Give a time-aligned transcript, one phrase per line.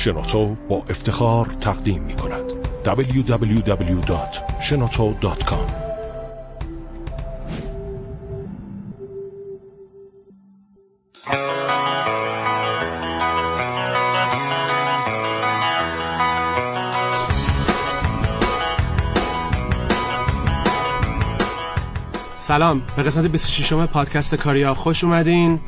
[0.00, 2.52] شنوتو با افتخار تقدیم می کند
[2.84, 5.70] www.shenoto.com
[22.36, 25.60] سلام به قسمت 26 م پادکست کاریا خوش اومدین.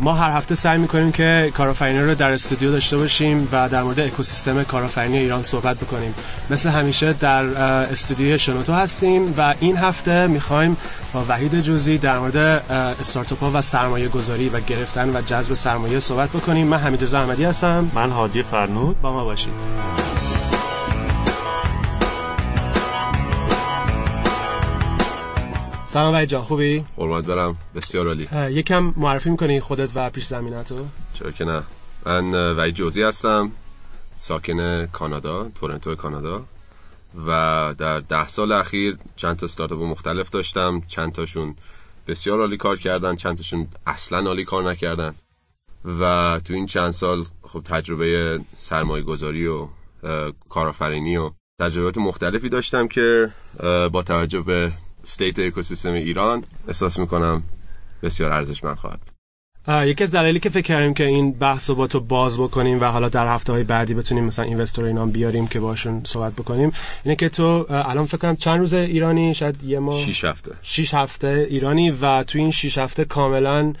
[0.00, 4.00] ما هر هفته سعی می‌کنیم که کارآفرینی رو در استودیو داشته باشیم و در مورد
[4.00, 6.14] اکوسیستم کارآفرینی ایران صحبت بکنیم.
[6.50, 10.76] مثل همیشه در استودیو شنوتو هستیم و این هفته می‌خوایم
[11.12, 12.36] با وحید جوزی در مورد
[13.00, 16.66] استارتاپ ها و سرمایه گذاری و گرفتن و جذب سرمایه صحبت بکنیم.
[16.66, 17.90] من حمید احمدی هستم.
[17.94, 19.00] من هادی فرنود.
[19.00, 20.23] با ما باشید.
[25.94, 27.56] سلام وحید جان خوبی؟ قربانت برم.
[27.74, 28.28] بسیار عالی.
[28.50, 31.62] یکم معرفی می‌کنی خودت و پیش زمینتو؟ چرا که نه.
[32.06, 33.52] من وحید جوزی هستم
[34.16, 36.44] ساکن کانادا تورنتو کانادا.
[37.26, 40.82] و در ده سال اخیر چند تا استارتاپ مختلف داشتم.
[40.88, 41.56] چند تاشون
[42.06, 45.14] بسیار عالی کار کردن چند تاشون اصلا عالی کار نکردن.
[46.00, 49.68] و تو این چند سال خب تجربه سرمایه گذاری و
[50.48, 53.32] کارآفرینی و تجربات مختلفی داشتم که
[53.92, 54.72] با توجه به
[55.04, 57.42] استیت اکوسیستم ایران احساس می‌کنم
[58.02, 59.00] بسیار ارزشمند خواهد
[59.68, 62.84] یکی از دلایلی که فکر کردیم که این بحث رو با تو باز بکنیم و
[62.84, 66.72] حالا در هفته های بعدی بتونیم مثلا اینوستور اینا بیاریم که باشون صحبت بکنیم
[67.04, 70.52] اینه که تو الان فکر کنم چند روز ایرانی؟ شاید یه ماه؟ 6 هفته.
[70.62, 73.72] 6 هفته ایرانی و تو این 6 هفته کاملا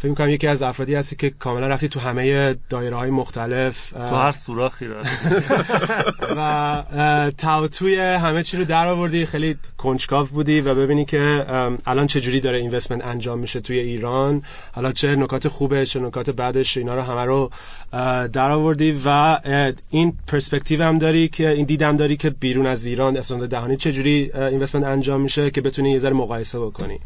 [0.00, 4.16] فکر می‌کنم یکی از افرادی هستی که کاملا رفتی تو همه دایره های مختلف تو
[4.16, 4.86] هر سوراخی
[6.36, 11.46] و تا توی همه چی رو در آوردی خیلی کنجکاو بودی و ببینی که
[11.86, 14.42] الان چه جوری داره اینوستمنت انجام میشه توی ایران.
[14.72, 17.50] حالا چه نکات خوبه چه نکات بعدش اینا رو همه رو
[18.32, 19.38] در آوردی و
[19.90, 23.92] این پرسپکتیو هم داری که این دیدم داری که بیرون از ایران اصلا دهانی چه
[23.92, 26.98] جوری اینوستمنت انجام میشه که بتونی یه ذره مقایسه بکنی.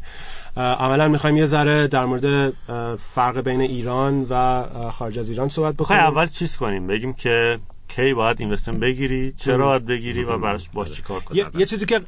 [0.56, 2.53] عملا می‌خوایم یه ذره در مورد
[2.97, 6.00] فرق بین ایران و خارج از ایران صحبت بکنیم.
[6.00, 7.59] اول چیز کنیم؟ بگیم که
[7.89, 11.87] کی باید اینوستمنت بگیری چرا باید بگیری و براش باش چیکار کنی؟ یه،, یه چیزی
[11.87, 12.00] که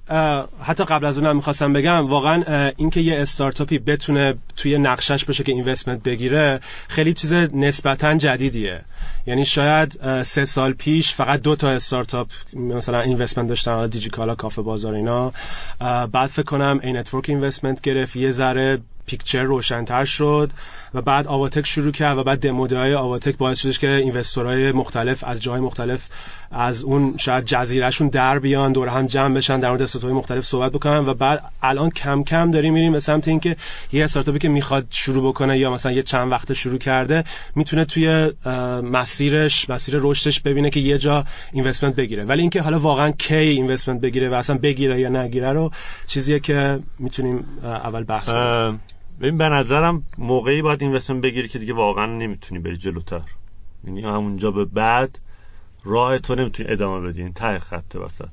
[0.62, 5.52] حتی قبل از اونم می‌خواستم بگم واقعا اینکه یه استارتاپی بتونه توی نقشش بشه که
[5.52, 8.84] اینوستمنت بگیره خیلی چیز نسبتا جدیدیه.
[9.26, 14.94] یعنی شاید سه سال پیش فقط دو تا استارتاپ مثلا اینوستمنت داشتن دیجیکالا کافه بازار
[14.94, 15.32] اینا
[16.12, 20.50] بعد فکر کنم ای network investment گرفت یه ذره picture روشنتر شد
[20.94, 24.56] و بعد آواتک شروع کرد و بعد demo day های آواتک باعث شدش که investor
[24.56, 26.08] های مختلف از جای مختلف
[26.50, 30.72] از اون شاید جزیرهشون در بیان دور هم جمع بشن در مورد استارتاپ مختلف صحبت
[30.72, 33.56] بکنن و بعد الان کم کم داریم میریم به سمت اینکه
[33.92, 37.24] یه استارتاپی که می‌خواد شروع بکنه یا مثلا یه چند وقت شروع کرده
[37.54, 38.32] می‌تونه توی
[38.82, 42.24] مسیرش مسیر رشدش ببینه که یه جا اینوستمنت بگیره.
[42.24, 45.70] ولی اینکه حالا واقعا کی اینوستمنت بگیره و اصلا بگیره یا نگیره رو
[46.06, 48.80] چیزیه که می‌تونیم اول بحث کنیم.
[49.20, 53.22] ببین به نظرم موقعی باید اینوستمنت بگیری که دیگه واقعا نمی‌تونی بری جلوتر.
[53.84, 55.18] یعنی همونجا به بعد
[55.84, 57.22] راه تو نمی‌تونی ادامه بدی.
[57.22, 58.28] این ته خط وسط.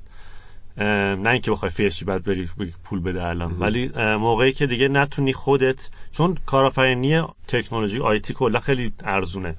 [0.77, 2.49] نه اینکه بخوای فرشی بعد بری
[2.83, 3.55] پول بده الان.
[3.59, 9.55] ولی موقعی که دیگه نتونی خودت چون کارآفرینی تکنولوژی آیتی کلا خیلی ارزونه.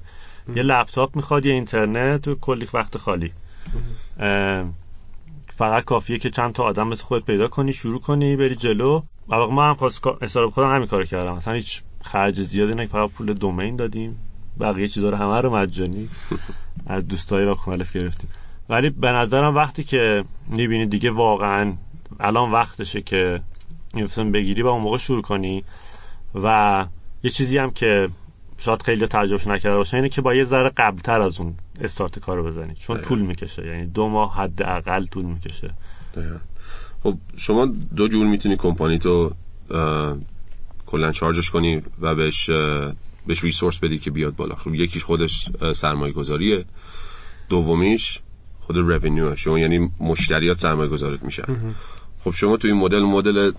[0.55, 3.31] یه لپتاپ می‌خواد یه اینترنت و کلی وقت خالی.
[5.57, 9.01] فقط کافیه که چند تا آدم مثل خودت پیدا کنی شروع کنی بری جلو.
[9.29, 11.35] و ما هم خواست استارتاپ خودم همین کارو کردم.
[11.35, 14.19] مثلا هیچ خرج زیادی نه فقط پول دومین دادیم.
[14.59, 16.09] بقیه چیزا رو همه رو مجانی.
[16.87, 18.29] از دوستای مختلف گرفتیم.
[18.69, 21.73] ولی به نظرم وقتی که می‌بینی دیگه واقعا
[22.19, 23.41] الان وقتشه که
[23.93, 25.63] این بگیری و اون موقع شروع کنی
[26.35, 26.85] و
[27.23, 28.09] یه چیزی هم که
[28.57, 32.43] شاید خیلی تجربهش نکرده باشه اینه که با یه ذره قبلتر از اون استارت کارو
[32.43, 32.73] بزنی.
[32.73, 33.67] چون طول می‌کشه.
[33.67, 35.73] یعنی دو ماه حداقل طول می‌کشه.
[37.05, 39.31] خب شما دو جور می‌تونی کمپانی تو
[40.85, 42.49] کلا چارجش کنی و بهش
[43.27, 44.55] بهش ریسورس بدی که بیاد بالا.
[44.55, 45.45] خب یکیش خودش
[45.75, 46.65] سرمایه گذاریه
[47.49, 48.19] دومیش
[48.61, 51.43] خود رونیو شما یعنی مشتریات سرمایه گذارت میشن
[52.23, 53.51] خب شما تو این مدل مدل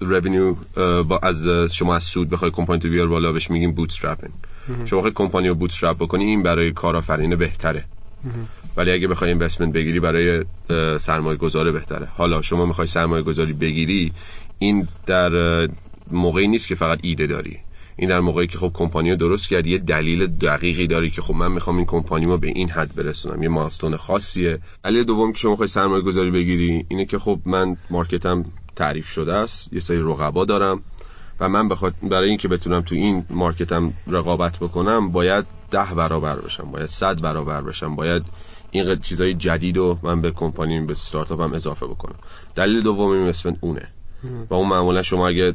[0.00, 0.54] revenue
[1.02, 4.32] با از شما از سود بخوای کمپانی تو بیار بالا بهش میگیم bootstrapping
[4.84, 7.84] شما بخوای کمپانی رو bootstrap بکنی این برای کارآفرین بهتره.
[8.76, 10.44] ولی اگه بخوای investment بگیری برای
[10.98, 12.08] سرمایه گذار بهتره.
[12.16, 14.12] حالا شما می‌خوای سرمایه گذاری بگیری
[14.58, 15.68] این در
[16.10, 17.58] موقعی نیست که فقط ایده داری.
[17.96, 21.34] این در موقعی که خب کمپانی رو درست کردی یه دلیل دقیقی داری که خب
[21.34, 23.42] من می‌خوام این کمپانی رو به این حد برسونم.
[23.42, 24.58] یه milestone خاصیه.
[24.84, 28.44] دلیل دوم که شما خواهی سرمایه گذاری بگیری اینه که خب من market م
[28.76, 29.72] تعریف شده است.
[29.72, 30.82] یه سری رقبا دارم
[31.40, 36.36] و من بخواد برای اینکه بتونم تو این market م رقابت بکنم باید ده برابر
[36.36, 38.22] بشم باید صد برابر بشم باید
[38.70, 42.16] این چیزای جدید رو من به کمپانی به استارتاپ هم اضافه بکنم.
[42.54, 43.88] دلیل دوم investment اونه.
[44.50, 45.54] و اون معمولا شما اگه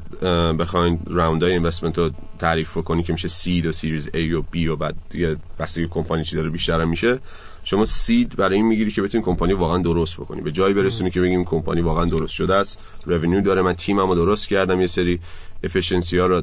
[0.60, 4.68] بخواین round های investment رو تعریف کنی که میشه seed و series A و B
[4.68, 7.20] و بعد دیگه بستگی کمپانی چی داره بیشتر میشه
[7.64, 10.42] شما seed برای این می‌گیری که بتونی کمپانی واقعا درست بکنی.
[10.42, 12.80] به جایی برسونی که بگیم کمپانی واقعا درست شده است.
[13.06, 13.62] revenue داره.
[13.62, 14.82] من تیممو درست کردم.
[14.82, 15.20] یه سری
[15.64, 16.42] efficiency ها رو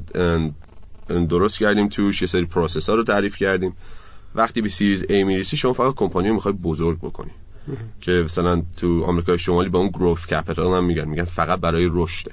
[1.09, 2.23] درست کردیم توش.
[2.23, 3.77] یه سری process ها رو تعریف کردیم.
[4.35, 7.31] وقتی به series A می‌رسی شما فقط کمپانی رو می‌خوای بزرگ بکنی.
[8.01, 12.31] که مثلا تو آمریکای شمالی به اون growth capital هم میگن میگن فقط برای رشده.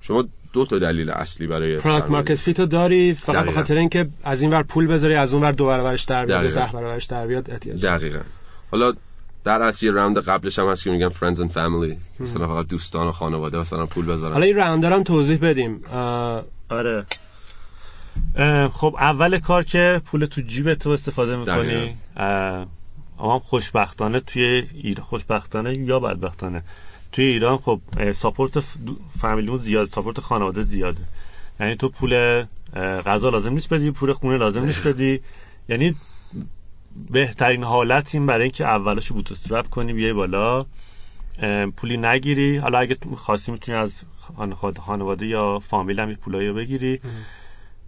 [0.00, 4.08] شما دو تا دلیل اصلی برای product market fit و داری فقط به خاطر اینکه
[4.24, 7.26] از این ور پول بذاری از اون ور دو برابرش در بیاد ده برابرش در
[7.26, 7.84] بیاد احتیاج.
[7.84, 8.20] دقیقاً.
[8.70, 8.92] حالا
[9.44, 13.12] در اصل round قبلش هم هست که میگن friends and family مثلا فقط دوستان و
[13.12, 14.32] خانواده مثلا پول بذارن.
[14.32, 15.84] حالا این round هم توضیح بدیم.
[16.68, 17.06] آره.
[18.72, 21.96] خب اول کار که پول تو جیب تو استفاده می‌کنی.
[23.18, 26.62] اما خوشبختانه توی ایران خوشبختانه یا بدبختانه.
[27.12, 27.80] توی ایران خب
[28.12, 28.60] support
[29.20, 31.02] فامیلیمون زیاد support خانواده زیاده.
[31.60, 32.44] یعنی تو پول
[33.06, 35.20] غذا لازم نیست بدی پول خونه لازم نیست بدی.
[35.68, 35.94] یعنی
[37.10, 40.66] بهترین حالت این برای اینکه اولش بوت استرپ کنی بیای بالا.
[41.76, 42.56] پولی نگیری.
[42.56, 44.00] حالا اگه خواستی می‌تونی از
[44.86, 47.00] خانواده یا فامیل هم پولایی رو بگیری.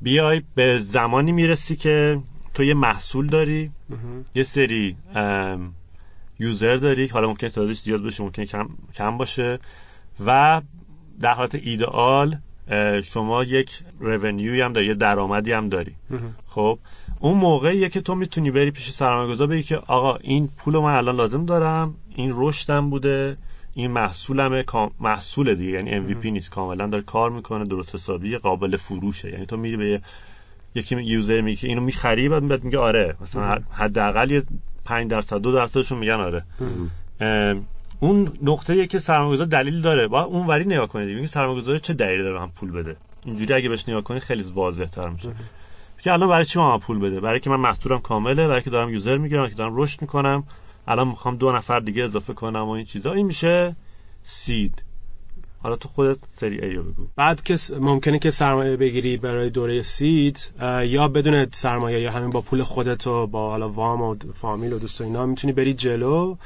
[0.03, 2.21] بیای به زمانی می‌رسی که
[2.55, 3.71] تو یه محصول داری
[4.35, 4.97] یه سری
[6.39, 9.59] یوزر داری حالا ممکنه تعدادش زیاد باشه ممکنه کم, کم باشه
[10.27, 10.63] و
[11.21, 12.37] در حالت ایدئال
[13.05, 15.95] شما یک رونیوی هم داری یه درآمدی هم داری.
[16.47, 16.79] خب
[17.21, 20.95] اون موقعیه که تو می‌تونی بری پیش سرمایه گذار بگی که آقا این پول من
[20.95, 23.37] الان لازم دارم این رشدم بوده
[23.79, 24.65] این محصولمه
[25.01, 26.51] محصول دیگه یعنی MVP نیست.
[26.51, 29.31] کاملا داره کار می‌کنه درست حسابی قابل فروشه.
[29.31, 30.01] یعنی تو میری به
[30.75, 33.17] یکی یوزر میگه اینو می‌خری بعد بعد میگه آره.
[33.21, 34.43] مثلا حداقل یه
[34.85, 36.45] 5 درصد 2 درصدشون میگن آره.
[38.01, 40.09] اون نقطه که سرمایه‌گذار دلیل داره.
[40.09, 41.17] با اون وری نگاه کنید.
[41.17, 42.97] میگه سرمایه‌گذار چه دلیلی داره هم پول بده.
[43.25, 45.29] اینجوری اگه بهش نگاه کنید خیلی واضح تر میشه
[45.99, 48.91] که الان برای چی ما پول بده؟ برای که من محصولم کامله برای که دارم
[48.91, 50.45] یوزر می‌گیرم که دارم رشد می‌کنم.
[50.89, 53.13] الان می‌خوام دو نفر دیگه اضافه کنم و این چیزا.
[53.13, 53.77] این میشه
[54.23, 54.83] سید.
[55.63, 57.07] حالا تو خودت سری ایو بگو.
[57.17, 60.51] بعد که ممکنه که سرمایه بگیری برای دوره سید
[60.85, 64.79] یا بدون سرمایه یا همین با پول خودت و با حالا وام و فامیل و
[64.79, 66.37] دوست و اینا می‌تونی بری جلو.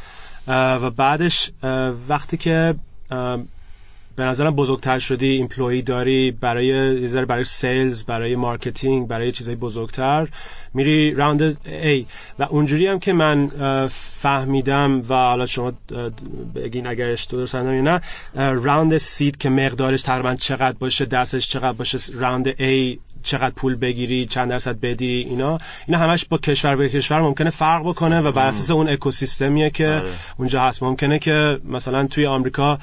[0.47, 1.53] و بعدش
[2.09, 2.75] وقتی که
[4.17, 10.29] به نظرم بزرگتر شدی employee داری برای یه برای sales برای marketing برای چیزای بزرگتر.
[10.75, 12.05] میری round A.
[12.39, 13.49] و اونجوری هم که من
[14.21, 15.73] فهمیدم و حالا شما
[16.55, 18.01] بگین اگر اشتباه درست یا نه
[18.37, 24.27] round seed که مقدارش تقریبا چقدر باشه درصدش چقدر باشه round A چقدر پول بگیری
[24.27, 25.59] چند درصد بدی اینا.
[25.87, 29.89] اینا همش با کشور به کشور ممکنه فرق بکنه و بر اساس اون اکوسیستمیه که
[29.89, 30.09] آره.
[30.37, 30.83] اونجا هست.
[30.83, 32.79] ممکنه که مثلا توی آمریکا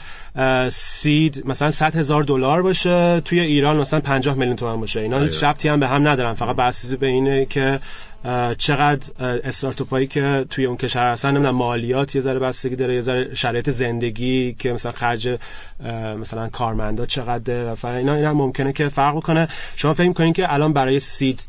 [0.69, 4.99] سید مثلا 100 هزار دلار باشه توی ایران مثلا 50 میلیون تومان باشه.
[4.99, 6.33] اینا هیچ ربطی هم به هم ندارن.
[6.33, 7.79] فقط بر اساس به اینه که
[8.57, 13.01] چقدر استارتاپ هایی که توی اون کشور هستن نمی‌دونم مالیات یه ذره بستگی داره یه
[13.01, 15.37] ذره شرایط زندگی که مثلا خرج
[16.19, 19.47] مثلا کارمندا چقدره و اینا اینا ممکنه که فرق بکنه.
[19.75, 21.47] شما فکر کنین که الان برای سید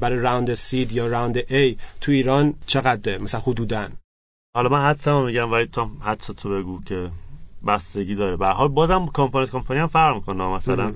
[0.00, 3.84] برای راوند سید یا راوند A تو ایران چقدره مثلا حدودا؟
[4.56, 7.10] حالا من حدسم میگم ولی تو حدس تو بگو که
[7.66, 8.36] بستگی داره.
[8.36, 10.92] به حال بازم کمپانی کمپانی هم فرق می‌کنه مثلا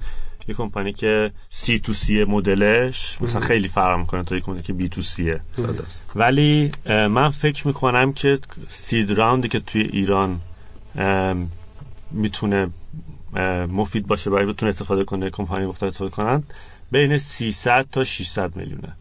[0.48, 4.72] یه کمپانی که سی تو سی مدلش مثلا خیلی فرق می‌کنه تا یه کمپانی که
[4.72, 5.40] بی تو سیه
[6.14, 8.38] ولی من فکر می‌کنم که
[8.68, 10.40] سید راوندی که توی ایران
[12.10, 12.70] می‌تونه
[13.68, 16.42] مفید باشه برای بتونه استفاده کنه کمپانی مختلف استفاده کنن
[16.90, 18.92] بین 300 تا 600 میلیونه.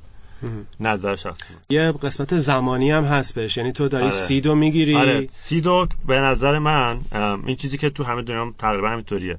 [0.80, 1.54] نظر شخصی.
[1.70, 4.14] یه قسمت زمانی هم هست بهش یعنی تو داری آره.
[4.14, 4.96] سیدو می‌گیری.
[4.96, 5.28] آره.
[5.32, 7.00] سیدو به نظر من
[7.46, 9.38] این چیزی که تو همه دنیا تقریبا همینطوریه.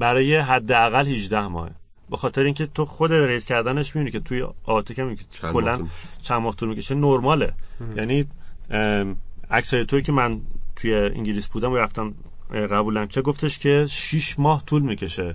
[0.00, 1.70] برای حداقل 18 ماه.
[2.10, 5.16] به خاطر اینکه تو خود ریز کردنش می‌بینی که توی آتیک هم
[5.52, 5.86] کلا
[6.22, 7.52] چند ماه طول می‌کشه نرماله.
[7.96, 8.26] یعنی
[9.50, 10.40] اکثر که من
[10.76, 12.14] توی انگلیس بودم و رفتم
[12.50, 15.34] قبولم چه گفتش که 6 ماه طول می‌کشه.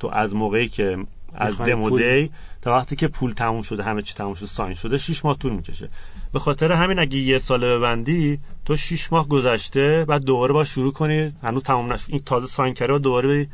[0.00, 0.98] تو از موقعی که
[1.34, 2.30] از دمو دی
[2.66, 5.52] تا وقتی که پول تموم شده همه چی تموم شده ساین شده 6 ماه طول
[5.52, 5.88] می‌کشه.
[6.32, 10.92] به خاطر همین اگه یه ساله ببندی تو 6 ماه گذشته بعد دوباره با شروع
[10.92, 11.32] کنی.
[11.42, 13.46] هنوز تموم نشد این تازه ساین کرده و دوباره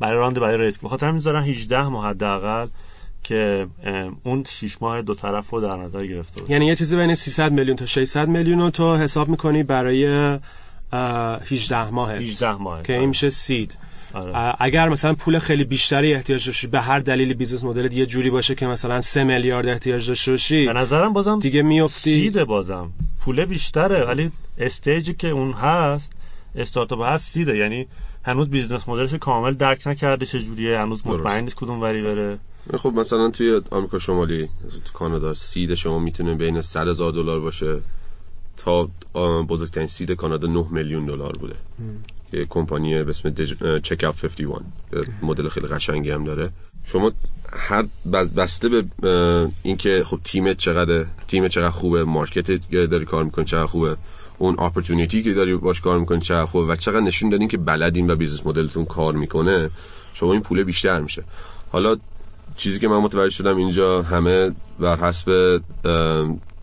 [0.00, 2.66] برای راند برای ریسک به خاطر می‌ذارن 18 ماه حداقل
[3.22, 3.66] که
[4.24, 6.52] اون 6 ماه دو طرف رو در نظر گرفته باشه.
[6.52, 10.04] یعنی یه چیزی بین 300 میلیون تا 600 میلیون رو تو حساب می‌کنی برای
[10.92, 13.78] 18 ماه 18 ماه که این میشه seed.
[14.14, 14.36] آره.
[14.36, 18.06] ا- اگر مثلا پول خیلی بیشتری احتیاج داشتی به هر دلیل business model ت یه
[18.06, 22.38] جوری باشه که مثلا سه میلیارد احتیاج داشته باشی به نظرم بازم دیگه میفتی seed
[22.38, 22.90] ه بازم.
[23.20, 26.12] پول بیشتره ولی stage ی که اون هست
[26.54, 27.56] استارتاپ هست seed ه.
[27.56, 27.86] یعنی
[28.24, 31.06] هنوز business model ش کامل درک نکرده چه جوریه هنوز.
[31.06, 32.38] مطمئن نیست کدوم وری بره.
[32.76, 34.48] خب مثلا توی آمریکا شمالی
[34.84, 37.80] تو کانادا seed شما می‌تونه بین 100 هزار دلار باشه
[38.56, 38.88] تا
[39.48, 41.54] بزرگترین seed کانادا 9 میلیون دلار بوده.
[42.32, 43.30] یه کمپانی به اسم
[43.82, 44.58] Checkout 51
[44.92, 46.50] یه مدل خیلی قشنگی هم داره.
[46.84, 47.12] شما
[47.52, 48.84] هر بس- بسته به
[49.62, 53.96] اینکه خب تیم چقدر تیم چقدر خوبه market داری کار می‌کنی چقدر خوبه
[54.38, 58.10] اون opportunity که داری باش کار می‌کنی چقدر خوبه و چقدر نشون دادین که بلدین
[58.10, 59.70] و business model تون کار می‌کنه
[60.14, 61.24] شما این پول بیشتر میشه.
[61.70, 61.96] حالا
[62.56, 65.60] چیزی که من متوجه شدم اینجا همه بر حسب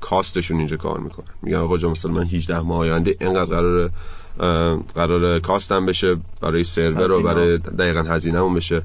[0.02, 1.26] کاستشون اینجا کار می‌کنن.
[1.42, 3.92] میگن آقا جا مثلا من 18 ماه آینده اینقدر قرار
[4.96, 7.34] قرار کاستم بشه برای سرور و هزینه.
[7.34, 8.82] برای دقیقا هزینه‌مون بشه.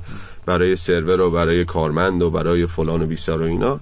[0.47, 3.81] برای سرور و برای کارمند و برای فلان و بیسار و اینا.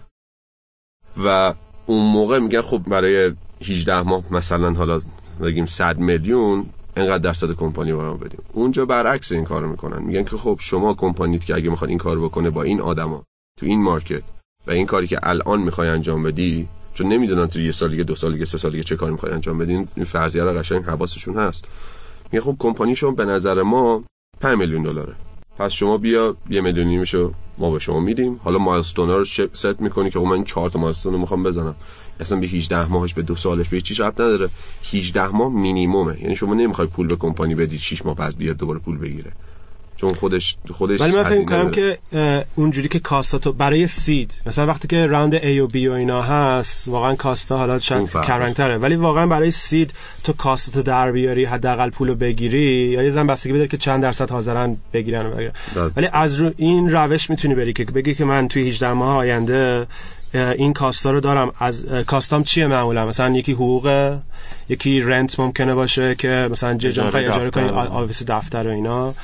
[1.25, 1.55] و
[1.87, 3.33] اون موقع میگن خب برای
[3.65, 5.01] 18 ماه مثلا حالا
[5.43, 10.03] بگیم 100 میلیون اینقدر درصد کمپانی رو بدیم اونجا برعکس این کارو می‌کنن.
[10.03, 13.25] میگن که خب شما کمپانیت که اگه می‌خواد این کارو بکنه با این آدما
[13.59, 14.23] تو این مارکت
[14.67, 16.69] و این کاری که الان می‌خوای انجام بدی
[16.99, 19.33] چون نمی‌دونن تو یه سال دیگه دو سال دیگه سه سال دیگه چه کاری می‌خوای
[19.33, 21.65] انجام بدین این فرضیه رو قشنگ حواسشون هست.
[22.33, 24.05] میگن خب کمپانی شما به نظر ما
[24.41, 25.15] 5 میلیون دلاره.
[25.59, 28.41] پس شما بیا یه میلیون نیمشو ما به شما میدیم.
[28.45, 31.43] حالا مایلستون ها رو ست می‌کنی که خب من این چهار تا مایلستون رو می‌خوام
[31.43, 31.75] بزنم.
[32.21, 34.49] اصلا به 18 ماهش به دو سالش به چیش ربط نداره.
[34.93, 36.23] 18 ماه مینیمومه.
[36.23, 39.33] یعنی شما نمی‌خوای پول به کمپانی بدی 6 ماه بعد بیاد دوباره پول بگیره.
[40.01, 41.71] چون خودش خودش ولی من فکر می‌کنم.
[41.71, 41.99] که
[42.55, 44.43] اونجوری که کاستاتو برای سید.
[44.47, 48.11] مثلا وقتی که راوند A و B و اینا هست واقعا کاستا حالا شاید.
[48.11, 49.93] کرنگتره ولی واقعا برای سید
[50.25, 54.31] تو کاستاتو در بیاری حداقل پولو بگیری یا یه زن بستگی بداره که چند درصد
[54.31, 55.53] حاضرن بگیرن و بگیرن.
[55.97, 59.87] ولی از رو این روش می‌تونی بری که بگی که من توی 18 ماه آینده
[60.35, 61.53] این cost ا رو دارم.
[61.59, 64.17] از cost ام چیه معمولا؟ مثلا یکی حقوق
[64.69, 67.69] یکی rent ممکنه باشه که مثلا جا اجاره می‌خوای اجاره کنی.
[67.69, 69.15] office دفتر و اینا.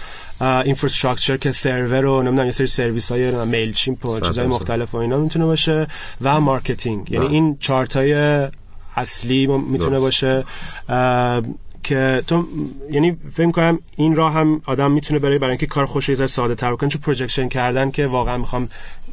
[0.44, 4.46] infrastructure که سرور و نمی‌دونم یه سری سرویس های MailChimp و درصد.
[4.46, 5.86] مختلف و اینا می‌تونه باشه
[6.20, 7.34] و marketing یعنی بله.
[7.34, 8.14] این چارت های
[8.96, 9.98] اصلی می‌تونه.
[9.98, 10.44] باشه
[11.84, 12.46] که تو
[12.90, 16.54] یعنی فکر کنم این راه هم آدم می‌تونه برای برای اینکه کار خودش یه ساده
[16.54, 18.68] تر کنه چون projection کردن که واقعا می‌خوام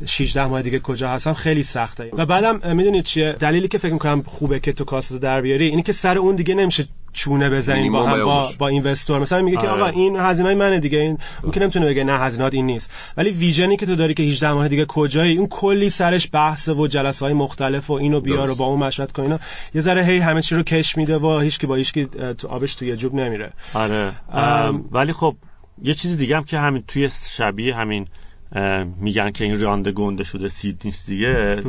[0.05, 4.23] 16 ماه دیگه کجا هستم خیلی سخته و بعدم می‌دونید چیه دلیلی که فکر می‌کنم
[4.25, 8.03] خوبه که تو کاستو در بیاری اینه که سر اون دیگه نمیشه چونه بزنین با
[8.03, 8.50] هم با.
[8.60, 9.20] با اینوستور.
[9.20, 9.82] مثلا میگه که آره.
[9.82, 11.00] آقا این هزینه منه دیگه.
[11.00, 12.91] این اون که نمی‌تونه بگه نه هزینات این نیست.
[13.18, 16.88] ولی ویژنی که تو داری که 18 ماه دیگه کجایی اون کلی سرش بحث و
[16.88, 18.56] جلسه های مختلف و اینو بیار و.
[18.56, 19.39] با اون مشورت کن اینا.
[19.74, 21.94] یه ذره هی همه چی رو کش میده و هیچ کی با هیچ
[22.38, 23.53] تو آبش تو یه جوب نمیره.
[23.74, 24.12] آره.
[24.91, 25.36] ولی خب
[25.84, 28.08] یه چیز دیگه هم که همین توی شبیه همین
[29.00, 31.63] میگن که این round ه گنده شده seed نیست دیگه.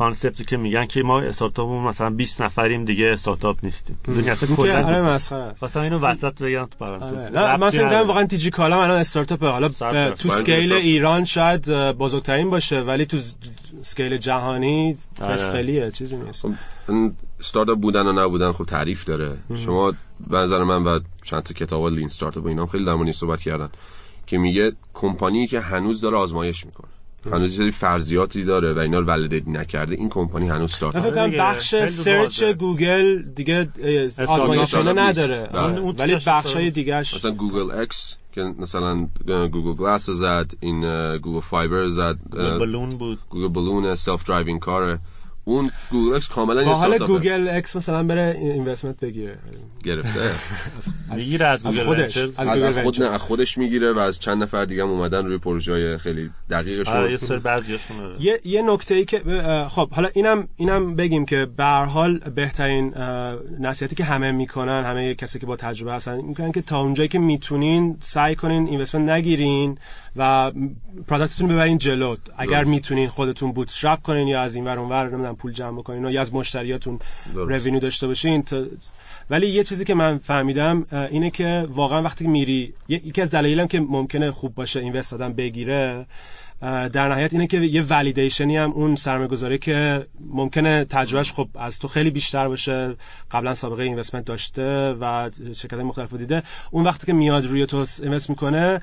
[0.00, 4.56] concept ی که میگن که ما استارتاپمون مثلا 20 نفریم دیگه استارتاپ نیستیم می‌دونی اصلا
[4.56, 6.98] که آره کلا مسخره است مثلا اینو وسط بگم تو آره.
[6.98, 8.02] پرانتز نه من فکر.
[8.02, 9.68] واقعا دیجی کالا الان استارتاپه حالا.
[9.68, 10.84] تو scale استارتاپ.
[10.84, 13.16] ایران شاید بزرگترین باشه ولی تو
[13.82, 15.36] scale جهانی آره.
[15.36, 16.52] فسقلیه چیزی نیست خب
[16.88, 19.92] این استارتاپ بودن و نبودن خب تعریف داره شما
[20.30, 23.06] به نظر من بعد چند تا کتاب Lean Startup و اینا هم خیلی در مورد
[23.06, 23.68] این صحبت کردن
[24.26, 26.88] که میگه کمپانی که هنوز داره آزمایش می‌کنه
[27.26, 31.14] هنوز یه فرضیاتی داره و اینا رو validate نکرده این کمپانی هنوز من استارتاپ فکر
[31.14, 31.38] کنم دیگه.
[31.42, 32.42] بخش search.
[32.44, 35.18] Google دیگه اه، آزمایش استارتاپ اینا نیست.
[35.18, 35.60] نداره بله.
[35.60, 35.80] آره.
[35.80, 36.70] ولی بخش های.
[36.70, 40.80] دیگهش مثلا Google X که مثلا Google Glass زد این
[41.16, 44.98] Google Fiber زد اه، balloon بود Google balloon self-driving car ه
[45.50, 46.98] اون Google X کاملا یه با حال.
[46.98, 49.32] Google X مثلا بره investment بگیره
[49.84, 50.20] گرفته
[51.16, 52.16] می‌گیره از از گوگل خودش.
[52.16, 53.02] از گوگل از خود.
[53.02, 56.30] نه از خودش می‌گیره و از چند نفر دیگه هم اومدن روی پروژه های خیلی
[56.50, 58.22] دقیقشون آره یه بعضیاشون آره.
[58.22, 59.18] یه یه نکته ای که
[59.68, 62.94] خب حالا اینم اینم بگیم که به هر حال بهترین
[63.60, 67.18] نصیحتی که همه می‌کنن همه کسی که با تجربه هستن می‌کنن که تا اونجایی که
[67.18, 69.78] می‌تونین سعی کنین investment نگیرین
[70.16, 70.52] و
[71.08, 72.64] product تون رو ببرین جلو اگر.
[72.64, 76.20] می‌تونین خودتون bootstrap کنین یا از این ور اون ور نمی‌دونم پول جمع بکنین یا
[76.20, 76.98] از مشتریاتون.
[77.34, 78.64] revenue داشته باشین تا
[79.30, 83.80] ولی یه چیزی که من فهمیدم اینه که واقعا وقتی میری یکی از دلایلم که
[83.80, 86.06] ممکنه خوب باشه investment آدم بگیره
[86.92, 91.78] در نهایت اینه که یه validation ی هم اون سرمایه‌گذاری که ممکنه تجربهش خب از
[91.78, 92.96] تو خیلی بیشتر باشه
[93.30, 98.30] قبلا سابقه investment داشته و شرکت مختلف دیده اون وقتی که میاد روی تو invest
[98.30, 98.80] می‌کنه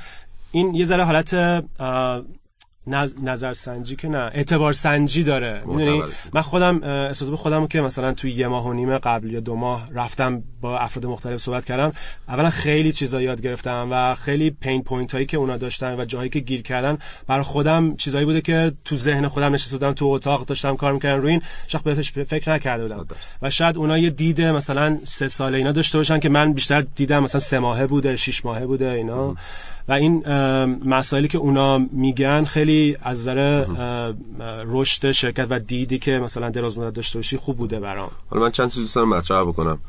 [0.58, 1.64] این یه ذره حالت
[3.24, 5.64] نظر سنجی که نه اعتبار سنجی داره.
[5.66, 6.04] می‌دونی.
[6.34, 9.86] من خودم استارتاپ خودم که مثلا توی یه ماه و نیم قبل یا دو ماه
[9.94, 11.92] رفتم با افراد مختلف صحبت کردم
[12.28, 16.30] اولا خیلی چیزا یاد گرفتم و خیلی pain point هایی که اونا داشتن و جاهایی
[16.30, 16.98] که گیر کردن
[17.28, 21.22] برای خودم چیزایی بوده که تو ذهن خودم نشسته بودم تو اتاق داشتم کار می‌کردم
[21.22, 23.08] روی این شخص بهش فکر نکرده بودم.
[23.42, 27.24] و شاید اونا یه دید مثلا سه ساله اینا داشته باشن که من بیشتر دیدم
[27.24, 29.36] مثلا سه ماهه بوده شش ماهه بوده اینا.
[29.88, 30.28] و این
[30.86, 33.66] مسائلی که اونا میگن خیلی از نظر
[34.66, 38.12] رشد شرکت و دیدی که مثلا دراز مدت داشته باشی خوب بوده برام.
[38.30, 39.80] حالا من چند چیز دوست دارم مطرح بکنم.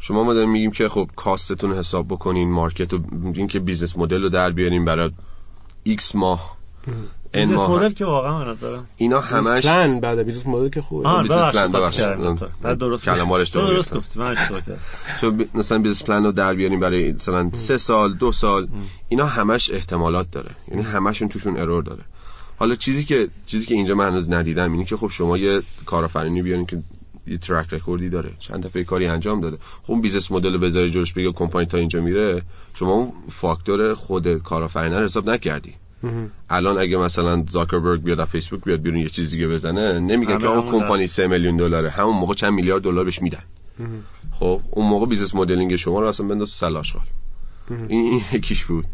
[0.00, 3.00] شما ما داریم میگیم که خب cost تون حساب بکنین market و
[3.34, 5.10] این که business model رو در بیارین برای
[5.82, 6.56] X ماه.
[7.32, 8.86] business model که واقعا به نظرم.
[8.96, 11.08] اینا همش پلن بعد business model که خوبه.
[11.08, 12.38] آه business plan،.
[12.62, 13.96] بعد درست اشتباه درست گرفتم.
[13.96, 14.80] گفتی من اشتباه کردم.
[15.20, 18.68] تو مثلا business plan رو در بیاریم برای مثلا سه سال دو سال
[19.08, 20.50] اینا همش احتمالات داره.
[20.68, 22.02] یعنی همشون توشون error داره.
[22.58, 26.42] حالا چیزی که چیزی که اینجا من هنوز ندیدم اینه که خب شما یه کارآفرینی
[26.42, 26.82] بیارین که
[27.26, 28.30] یه track record ی داره.
[28.38, 29.56] چند دفعه کاری انجام داده.
[29.82, 32.42] خب اون business model رو بذاری جلوش بگه کمپانی تا اینجا میره.
[32.74, 35.74] شما اون فاکتور خود کارآفرینه رو حساب نکردی.
[36.50, 40.40] الان اگه مثلا زاکربرگ بیاد از فیسبوک بیاد بیرون یه چیز دیگه بزنه نمیگن همه
[40.42, 41.90] که همون کمپانی 3 میلیون دلاره.
[41.90, 43.42] همون موقع چند میلیارد دلار بهش میدن.
[44.32, 47.06] خب اون موقع business modeling شما رو اصلا بنداز تو سطل آشغال
[47.88, 48.84] این یکیش بود.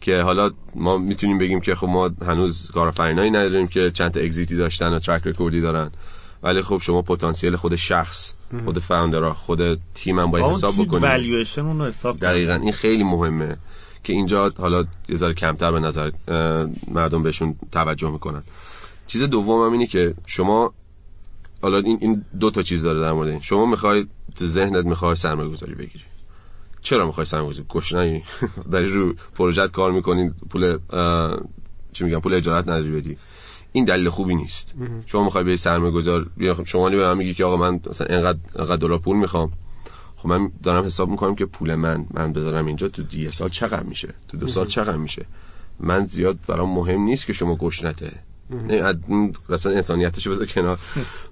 [0.00, 4.49] که حالا ما می‌تونیم بگیم که خب ما هنوز کارآفرینایی نداریم که چند تا exit
[4.49, 5.90] ی داشتن و track record ی دارن.
[6.42, 8.32] ولی خب شما پتانسیل خود شخص
[8.64, 11.02] خود founder ها خود تیم هم باید اون حساب کی بکنیم.
[11.02, 12.30] والویشن اون رو حساب کنیم.
[12.30, 13.56] دقیقا این خیلی مهمه.
[14.04, 16.10] که اینجا حالا یه ذره کمتر به نظر
[16.90, 18.42] مردم بهشون توجه می‌کنن.
[19.06, 20.72] چیز دوم هم اینه که شما
[21.62, 23.40] حالا این, این دو تا چیز داره در مورد این.
[23.40, 24.06] شما می‌خوای
[24.36, 26.04] تو ذهنت می‌خوای سرمایه گذاری بگیری.
[26.82, 28.22] چرا می‌خوای سرمایه گذاری گشنه‌ای.
[28.72, 30.78] داری رو پروژت کار می‌کنین پول
[31.92, 33.16] چی میگم پول اجارت نداری بدی.
[33.72, 34.74] این دلیل خوبی نیست.
[35.06, 36.26] شما می‌خوای به سرمایه گذار
[36.64, 39.52] شما به من میگی که آقا من مثلا اینقدر اینقدر دلار پول می‌خوام.
[40.24, 43.82] خب من دارم حساب می‌کنم که پول من من بذارم اینجا تو دی سال چقدر
[43.82, 45.26] میشه؟ تو دو سال چقدر میشه؟
[45.80, 48.12] من زیاد برام مهم نیست که شما گشنته
[49.50, 50.78] قسمت انسانیتشو بذار کنار.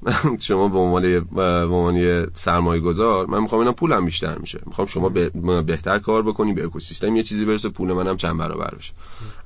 [0.02, 4.60] من شما به عنوان به عنوان یه سرمایه گذار من می‌خوام اینا پولم بیشتر میشه.
[4.66, 8.74] می‌خوام شما به- بهتر کار بکنی به اکوسیستم یه چیزی برسه پول منم چند برابر
[8.78, 8.92] بشه.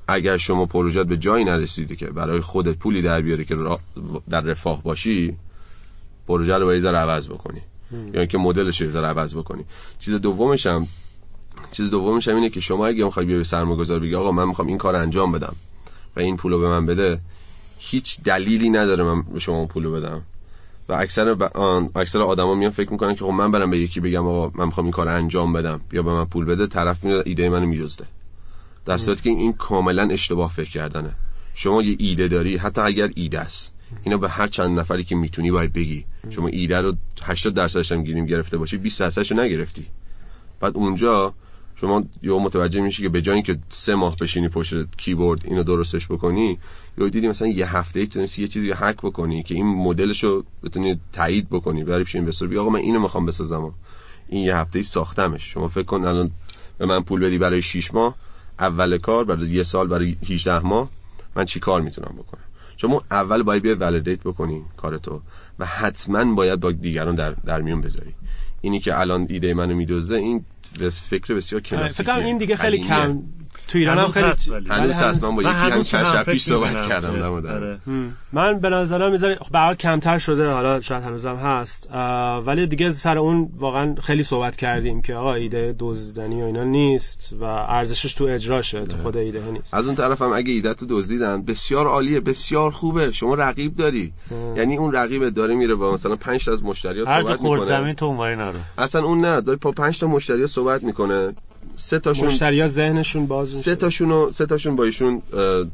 [0.07, 3.57] اگر شما پروژت به جایی نرسیده که برای خودت پولی در بیاره که
[4.29, 5.37] در رفاه باشی
[6.27, 7.61] پروژه رو باید عوض بکنی.
[7.91, 9.65] یا اینکه مدلش رو عوض بکنی.
[9.99, 10.87] چیز دومش هم
[11.71, 14.67] چیز دومش هم اینه که شما اگه می‌خوای بیا به سرمایه‌گذار بگی آقا من می‌خوام
[14.67, 15.55] این کار انجام بدم
[16.15, 17.19] و این پولو به من بده
[17.77, 20.21] هیچ دلیلی نداره من به شما اون پولو بدم.
[20.89, 21.43] و اکثر ب...
[21.43, 21.89] آن...
[21.95, 24.85] اکثر آدما میان فکر می‌کنن که خب من برم به یکی بگم آقا من می‌خوام
[24.85, 28.05] این کار انجام بدم یا به من پول بده طرف میاد ایده منو میدزده
[28.85, 31.11] در صورتی که این, این کاملا اشتباه فکر کردنه.
[31.53, 33.73] شما یه ایده داری حتی اگر ایده است.
[34.03, 36.05] اینا به هر چند نفری که می‌تونی باید بگی.
[36.29, 39.85] شما ایده رو 80 درصدش هم گیریم گرفته باشی 20 درصدش رو نگرفتی.
[40.59, 41.33] بعد اونجا
[41.75, 46.07] شما یه متوجه میشی که به جای اینکه سه ماه بشینی پشت کیبورد اینو درستش
[46.07, 46.59] بکنی
[46.97, 50.43] یا دیدی مثلا یه هفته ای تونستی یه چیزی هک بکنی که این مدلش رو
[50.63, 51.83] بتونی تایید بکنی.
[51.83, 53.73] برای پیش اینوستر بگی آقا من اینو می‌خوام بسازم.
[54.27, 55.53] این یه هفته ای ساختمش.
[55.53, 56.31] شما فکر کن الان
[56.77, 58.15] به من پول بدی برای 6 ماه
[58.59, 60.89] اول کار برای یه سال برای 18 ماه
[61.35, 62.43] من چی کار می‌تونم بکنم؟
[62.77, 65.21] شما اول باید بیای ولیدیت بکنی کارتو
[65.59, 68.13] و حتما باید با دیگران در, در میون بذاری
[68.61, 70.45] اینی که الان ایده منو میدزده این
[70.91, 72.79] فکر بسیار فکر کلاسیکیه کنم این دیگه خیلی.
[72.79, 73.19] کم
[73.67, 74.25] تو ایران هم خیلی.
[74.69, 75.23] هنوز هست.
[75.23, 77.79] من با یکی همین چند شب پیش صحبت کردم که- در مورد آره.
[78.33, 80.51] من به نظرم می‌ذاره خب به هر حال کمتر شده.
[80.51, 81.89] حالا شاید هنوزم هست.
[82.45, 87.33] ولی دیگه سر اون واقعا خیلی صحبت کردیم که آقا ایده دزدیدنی و اینا نیست
[87.39, 89.73] و ارزشش تو اجراشه تو خود ایده نیست.
[89.73, 93.11] از اون طرف هم اگه ایدت رو دزدیدن بسیار عالیه بسیار خوبه.
[93.11, 94.13] شما رقیب داری.
[94.57, 97.65] یعنی اون رقیبت داره میره با مثلا 5 تا از مشتریات هر صحبت می‌کنه.
[97.65, 98.53] زمین تو اونوری نرو.
[98.77, 101.33] اصلا اون نه داره با 5 تا مشتری صحبت می‌کنه.
[101.75, 105.21] سه تاشون مشتریا ذهنشون باز سه تاشون رو- سه تاشون با ایشون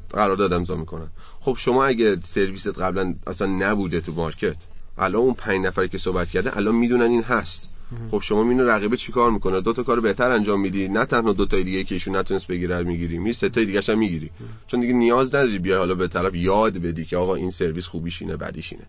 [0.09, 1.07] قرارداد امضا می‌کنن.
[1.39, 4.55] خب شما اگه سرویست قبلا اصلا نبوده تو مارکت
[4.97, 7.69] الان اون پنج نفری که صحبت کرده الان می‌دونن این هست.
[8.11, 10.87] خب شما اینو رقیبه چیکار می‌کنه؟ دو تا کار بهتر انجام میدی.
[10.87, 13.99] نه تنها دو تای دیگه که ایشون نتونست بگیره می‌گیری می سه تای دیگه هم
[13.99, 14.29] می‌گیری.
[14.67, 18.21] چون دیگه نیاز نداری بیای حالا به طرف یاد بدی که آقا این سرویس خوبیش
[18.21, 18.85] اینه بدیش اینه.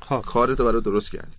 [0.00, 0.24] خب.
[0.26, 1.36] کارتو برای درست کرد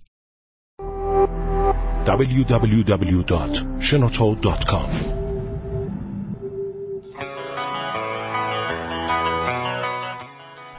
[2.06, 4.90] www.shenoto.com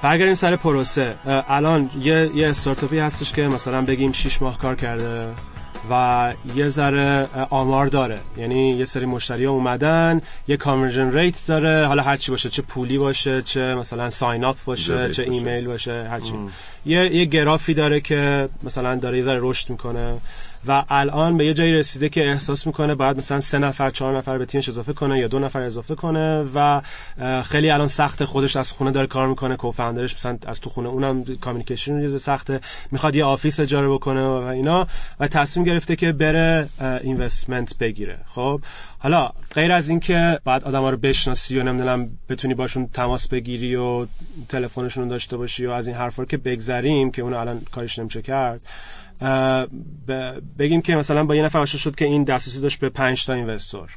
[0.02, 1.16] برگردیم سر پروسه.
[1.50, 5.28] الان یه یه استارتاپی هستش که مثلا بگیم 6 ماه کار کرده
[5.92, 8.20] و یه ذره آمار داره.
[8.38, 11.88] یعنی یه سری مشتری اومدن یه conversion rate داره.
[11.88, 15.24] حالا هر چی باشه چه پولی باشه چه مثلا sign up باشه چه.
[15.24, 16.34] ایمیل باشه هر چی.
[16.86, 20.18] یه یه گرافی داره که مثلا داره یه ذره رشد می‌کنه.
[20.68, 24.38] و الان به یه جایی رسیده که احساس می‌کنه باید مثلا سه نفر چهار نفر
[24.38, 26.82] به تیمش اضافه کنه یا دو نفر اضافه کنه و
[27.44, 30.90] خیلی الان سخت خودش از خونه داره کار می‌کنه co-founder ش مثلا از تو خونه
[30.90, 32.60] اونم communication یه سخته
[32.92, 34.88] می‌خواد یه office اجاره بکنه و اینا
[35.20, 36.70] و تصمیم گرفته که بره
[37.02, 38.18] investment بگیره.
[38.28, 38.62] خب
[39.00, 44.08] حالا غیر از اینکه بعد آدما رو بشناسی و نمی‌دونم بتونی باشون تماس بگیری و
[44.50, 48.62] تلفنشون داشته باشی و از این حرفا که بگذریم که اون الان کارش نمیشه کرد
[50.60, 53.34] بگیم که مثلا با یه نفر آشنا شد که این دسترسی داشت به 5 تا
[53.34, 53.90] investor.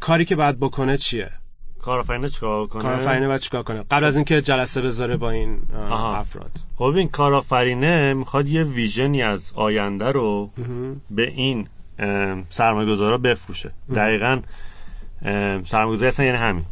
[0.00, 1.30] کاری که بعد بکنه چیه؟
[1.82, 6.16] کارآفرینه چیکار کنه؟ کارآفرینه باید چیکار کنه؟ قبل از اینکه جلسه بذاره با این آها.
[6.16, 6.50] افراد.
[6.76, 10.50] خب این کارآفرینه می‌خواد یه ویژنی از آینده رو
[11.10, 11.68] به این
[12.50, 13.72] سرمایه گذارا بفروشه.
[13.94, 14.40] دقیقا
[15.64, 16.64] سرمایه گذاری اصلا یعنی همین.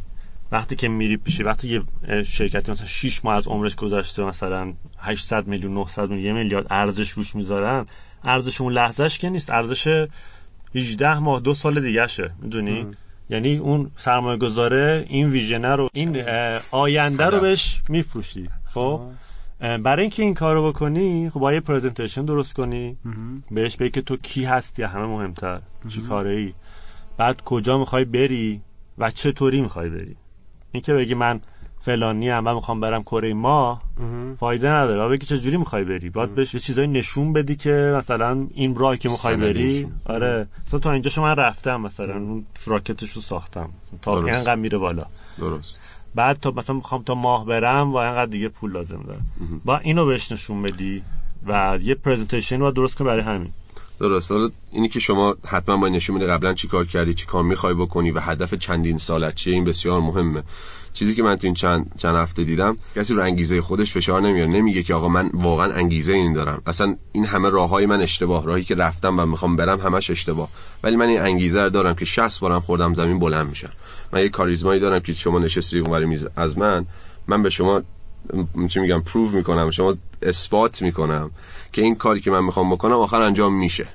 [0.53, 5.47] وقتی که میری پیشی وقتی یه شرکتی مثلا 6 ماه از عمرش گذشته مثلا 800
[5.47, 7.87] میلیون 900 میلیون یه میلیارد ارزش روش می‌ذارن
[8.25, 10.07] ارزش اون لحظهش که نیست ارزش
[10.75, 12.87] 18 ماه دو سال دیگه شه می‌دونی
[13.31, 16.23] یعنی اون سرمایه گذاره این ویژنه رو این
[16.71, 17.41] آینده رو.
[17.41, 19.01] بهش میفروشی خب؟
[19.61, 22.97] برای اینکه این کارو بکنی خب باید پرزنتیشن درست کنی
[23.51, 26.53] بهش بگی که تو کی هستی همه مهمتر چی کاره ای
[27.17, 28.61] بعد کجا می‌خوای بری
[28.99, 30.17] و چطوری می‌خوای بری؟
[30.73, 31.41] این که بگی من
[31.83, 33.83] فلانی هم و می‌خوام برم کره ماه
[34.41, 35.09] فایده نداره.
[35.09, 39.09] بگی چجوری می‌خوای بری؟ باید بهش یه چیزایی نشون بدی که مثلا این راهی که
[39.09, 39.89] می‌خوای بری.
[40.05, 40.49] آره.
[40.67, 43.71] مثلا تا اینجا من رفتم مثلا اون راکتش رو ساختم.
[44.03, 44.25] تا.
[44.25, 45.03] اینقدر میره بالا.
[45.39, 45.79] درست.
[46.15, 49.27] بعد تا مثلا می‌خوام تا ماه برم و اینقدر دیگه پول لازم دارم
[49.65, 51.03] با اینو بهش نشون بدی
[51.47, 53.53] و یه پرزنتیشن رو درست کنی برای همین.
[54.01, 54.33] درست.
[54.33, 57.75] حالا اینی که شما حتما باید نشون میده قبلا چی کار کردی چی کار می‌خوای
[57.75, 60.43] بکنی و هدف چندین سالت چیه این بسیار مهمه.
[60.93, 64.51] چیزی که من تو این چند چند هفته دیدم کسی رو انگیزه خودش فشار نمیاره.
[64.51, 66.63] نمیگه که آقا من واقعا انگیزه این دارم.
[66.67, 68.47] اصلا این همه راههای من اشتباه.
[68.47, 70.49] راهی که رفتم و می‌خوام برم همش اشتباه.
[70.83, 73.73] ولی من این انگیزه رو دارم که 60 بارم خوردم زمین بلند میشم.
[74.13, 76.87] من یه کاریزمایی دارم که شما نشستی اونور میز از من
[77.27, 77.83] من به شما
[78.69, 79.71] چی میگم پروف می‌کنم.
[79.71, 81.31] شما اثبات می‌کنم.
[81.73, 83.89] که این کاری که من می‌خوام بکنم آخر انجام میشه.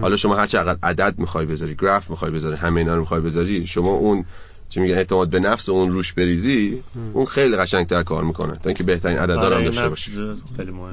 [0.00, 3.66] حالا شما هر چقدر عدد می‌خوای بذاری گراف می‌خوای بذاری همه اینا رو می‌خوای بذاری
[3.66, 4.24] شما اون
[4.68, 8.52] چی میگن اعتماد به نفس و اون روش بریزی اون خیلی قشنگتر کار می‌کنه.
[8.52, 10.12] تا اینکه بهترین عددا رو هم این داشته باشی.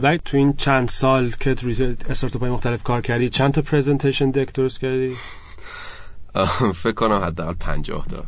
[0.01, 4.31] ولی تو این چند سال که روی استارتاپ های مختلف کار کردی چند تا پرزنتیشن
[4.31, 5.15] دک درست کردی؟
[6.83, 8.23] فکر کنم حداقل 50 تا.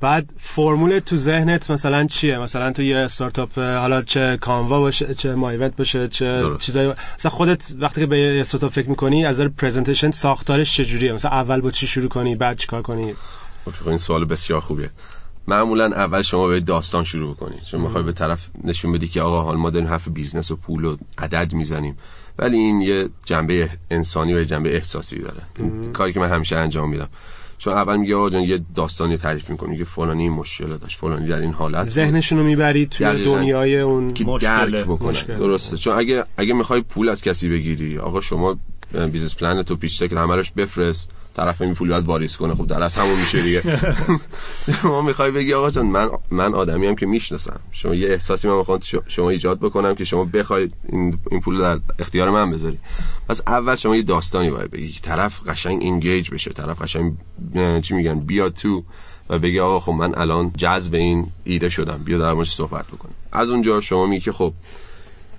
[0.00, 5.34] بعد فرمول تو ذهنت مثلا چیه؟ مثلا تو یه استارتاپ حالا چه Canva باشه چه
[5.34, 6.66] مایونت باشه چه درست.
[6.66, 11.12] چیزایی مثلا خودت وقتی که به یه استارتاپ فکر می‌کنی از نظر presentation ساختارش چجوریه؟
[11.12, 13.14] مثلا اول با چی شروع کنی؟ بعد چیکار کنی؟
[13.64, 14.90] خب این سوال بسیار خوبیه.
[15.48, 17.56] معمولا اول شما به داستان شروع بکنی.
[17.70, 20.84] چون می‌خوای به طرف نشون بدی که آقا حال ما داریم حرف business و پول
[20.84, 21.98] و عدد می‌زنیم.
[22.38, 25.42] ولی این یه جنبه انسانی و یه جنبه احساسی داره.
[25.92, 27.08] کاری که من همیشه انجام میدم.
[27.58, 31.28] چون اول میگه آقا جان یه داستانی تعریف می‌کنی میگه فلانی این مشکل داشت فلانی
[31.28, 31.88] در این حالت.
[31.88, 33.24] ذهنشون رو می‌بری توی.
[33.24, 34.70] دنیای اون که مشکله.
[34.70, 35.36] درک بکنه مشکل.
[35.36, 38.58] درسته چون اگه اگه می‌خوای پول از کسی بگیری آقا شما
[39.12, 42.54] business plan تو پیش که همه روش بفرست طرف این پول باید واریز کنه.
[42.54, 43.62] خب در از همون میشه دیگه.
[44.82, 47.60] شما می‌خوای بگی آقا جان من من آدمی هم که می‌شناسم.
[47.72, 51.80] شما یه احساسی من می‌خوام شما ایجاد بکنم که شما بخوای این این پول در
[51.98, 52.78] اختیار من بذاری
[53.28, 54.98] پس اول شما یه داستانی باید بگی.
[55.02, 56.52] طرف قشنگ engage بشه.
[56.52, 57.12] طرف قشنگ
[57.82, 58.84] چی میگن؟ بیاد تو
[59.30, 62.00] و بگی آقا خب من الان جذب این ایده شدم.
[62.04, 63.14] بیا در موردش صحبت بکنیم.
[63.32, 64.52] از اونجا شما میگی که خب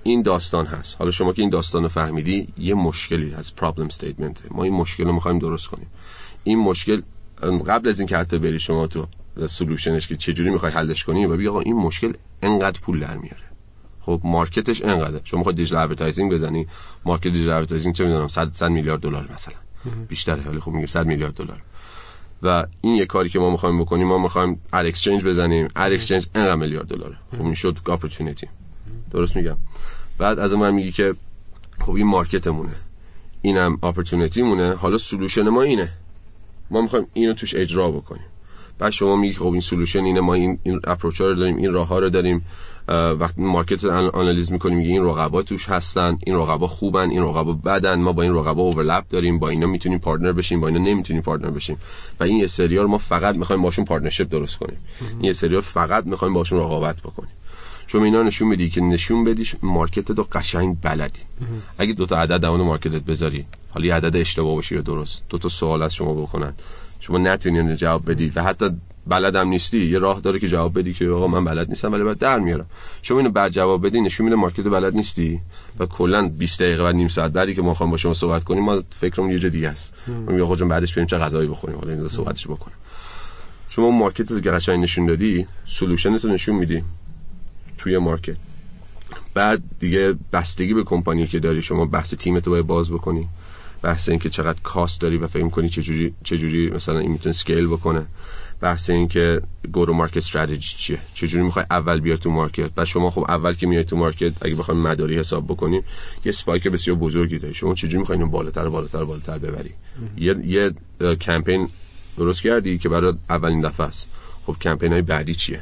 [0.04, 0.96] این داستان هست.
[1.00, 5.04] حالا شما که این داستان رو فهمیدی یه مشکلی از problem statement ما این مشکل
[5.04, 5.88] رو می‌خوایم درست کنیم.
[6.44, 7.02] این مشکل
[7.68, 9.08] قبل از اینکه حتی بری شما تو
[9.48, 13.18] solution ش که چجوری می‌خوای حلش کنی و بگی آقا این مشکل انقدر پول در
[13.18, 13.44] میاره.
[14.00, 15.22] خب market ش انقدره.
[15.24, 16.68] شما می‌خوای digital advertising بزنی.
[17.06, 19.56] market digital advertising چه می‌دونم 100 100 میلیارد دلار مثلا.
[20.08, 21.62] بیشتره ولی خب میگیم 100 میلیارد دلار.
[22.44, 25.68] و این یه کاری که ما می‌خوایم بکنیم ما می‌خوایم exchange بزنیم.
[25.76, 27.18] ad exchange انقدر میلیارد دلاره.
[27.32, 28.48] خب این شد opportunity
[29.12, 29.58] درست میگم.
[30.17, 31.15] بعد از اون میگی که
[31.86, 32.76] خب این market مونه.
[33.41, 35.89] اینم opportunity مونه حالا solution ما اینه.
[36.72, 38.26] ما می‌خوایم اینو توش اجرا بکنیم.
[38.80, 41.88] بعد شما میگی خب این solution اینه ما این این approach رو داریم این راه
[41.88, 42.46] ها رو داریم.
[43.20, 47.54] وقتی market رو آنالیز می‌کنیم میگه این رقبا توش هستن این رقبا خوبن این رقبا
[47.54, 48.00] بدن.
[48.00, 51.50] ما با این رقبا overlap داریم با اینا می‌تونیم partner بشیم با اینا نمی‌تونیم partner
[51.50, 51.78] بشیم.
[52.20, 54.78] و این یه سری ما فقط می‌خوایم باشون partnership درست کنیم.
[55.02, 57.32] این یه سری فقط می‌خوایم باشون رقابت بکنیم.
[57.88, 61.19] چون اینا نشون بدی که نشون بدی market رو قشنگ بلدی.
[61.78, 65.23] اگه دو تا عدد مورد market ت بذاری حالا یه عدد اشتباه باشه یا درست
[65.30, 66.54] دو تا سوال از شما بکنن.
[67.00, 68.69] شما نتونی اینو جواب بدی و حتی
[69.08, 72.17] بلدم نیستی یه راه داره که جواب بدی که آقا من بلد نیستم ولی بعد
[72.17, 72.65] در میارم.
[73.02, 75.39] شما اینو بعد جواب بدی نشون میده market بلد نیستی
[75.80, 78.63] و کلا 20 دقیقه بعد نیم ساعت بعدی که ما خواهم با شما صحبت کنیم
[78.63, 79.93] ما فکرمون یه جا دیگه است.
[80.41, 82.78] آقا جون بعدش بریم چه غذایی بخوریم حالا اینو صحبتش بکنیم.
[83.69, 86.84] شما اون market رو قشنگ نشون دادی solution ت رو نشون میدی.
[87.88, 88.36] توی market.
[89.34, 93.28] بعد دیگه بستگی به کمپانی که داری شما بحث تیمت رو باید باز بکنی.
[93.82, 98.06] بحث اینکه چقدر cost داری و فکر کنی چجوری چجوری مثلا این می‌تونه scale بکنه.
[98.62, 99.41] بحث این که
[99.72, 101.00] go-to-market strategy چیه.
[101.13, 104.56] چجوری می‌خوای اول بیاد تو market؟ بعد شما خب اول که میای تو market اگه
[104.56, 105.84] بخوایم نموداری حساب بکنیم
[106.26, 107.54] یه spike بسیار بزرگی داری.
[107.54, 109.73] شما چجوری می‌خوای اینو بالاتر بالاتر بالاتر ببری؟
[110.17, 110.71] یه یه
[111.15, 111.69] کمپین
[112.17, 114.08] درست کردی که برای اولین دفعه است.
[114.45, 115.62] خب کمپین های بعدی چیه؟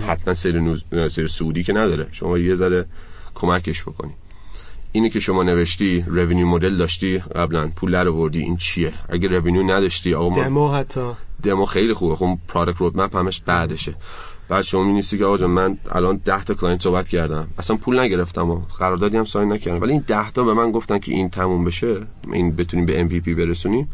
[0.00, 0.82] حتما سیر, نوز...
[1.10, 2.08] سیر سعودی که نداره.
[2.12, 2.86] شما یه ذره
[3.34, 4.12] کمکش بکنی.
[4.92, 9.62] اینی که شما نوشتی revenue model داشتی قبلا پول در آوردی این چیه؟ اگه revenue
[9.62, 11.10] نداشتی آقا ما دمو حتی.
[11.42, 12.16] دمو خیلی خوبه.
[12.16, 13.94] خب product roadmap همش بعدشه.
[14.48, 17.48] بعد شما می‌نویسی که آقا من الان 10 تا client صحبت کردم.
[17.58, 19.82] اصلا پول نگرفتم و قراردادی هم sign نکردم.
[19.82, 21.96] ولی این 10 تا به من گفتن که این تموم بشه
[22.32, 23.88] این بتونیم به MVP برسونیم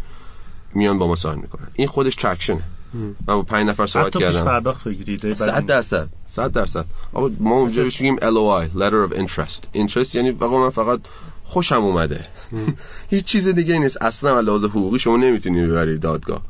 [0.74, 1.68] میان با ما ساین می‌کنن.
[1.74, 2.62] این خودش ترکشنه
[2.94, 5.20] من با 5 نفر صحبت حتی پیش کردم پرداخت بگیرید.
[5.22, 6.08] برای- صد درصد.
[6.26, 6.84] 100 درصد.
[7.12, 9.78] آقا ما اونجا بهش میگیم LOI letter of interest.
[9.78, 11.00] Interest یعنی آقا من فقط
[11.44, 12.24] خوشم اومده.
[13.10, 14.02] هیچ چیز دیگه نیست.
[14.02, 16.42] اصلا لحاظ حقوقی شما نمی‌تونی ببری دادگاه.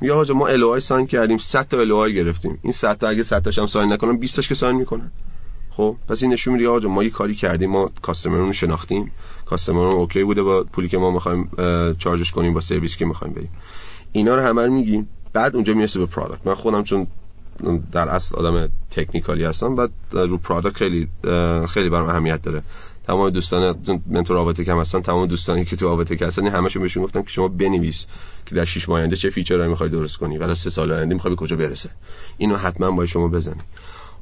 [0.00, 1.38] میگه آقا ما LOI ساین کردیم.
[1.38, 2.58] 100 تا LOI گرفتیم.
[2.62, 5.10] این 100 تا اگه 100 تاش هم ساین نکنن 20 تاش که ساین می‌کنن.
[5.70, 7.70] خب پس این نشون میده آقا ما یه کاری کردیم.
[7.70, 9.12] ما کاستمرمون رو شناختیم.
[9.46, 11.50] customer مون okay بوده با پولی که ما می‌خوایم
[11.98, 13.48] charge ش کنیم با سرویسی که می‌خوایم بریم.
[14.12, 15.08] اینا رو همه رو میگیم.
[15.32, 17.06] بعد اونجا می‌رسه به product من خودم چون
[17.92, 21.08] در اصل آدم technical ی هستم بعد رو product خیلی
[21.68, 22.62] خیلی برام اهمیت داره.
[23.06, 23.74] تمام دوستان
[24.06, 27.48] mentor آواتک هم هستن تمام دوستانی که تو آواتک هستن همشون بهشون گفتم که شما
[27.48, 28.06] بنویس
[28.46, 30.92] که در 6 ماه آینده چه feature هایی می‌خوای درست کنی و در 3 سال
[30.92, 31.90] آینده می‌خوای کجا برسه.
[32.38, 33.60] اینو حتما باید شما بزنی.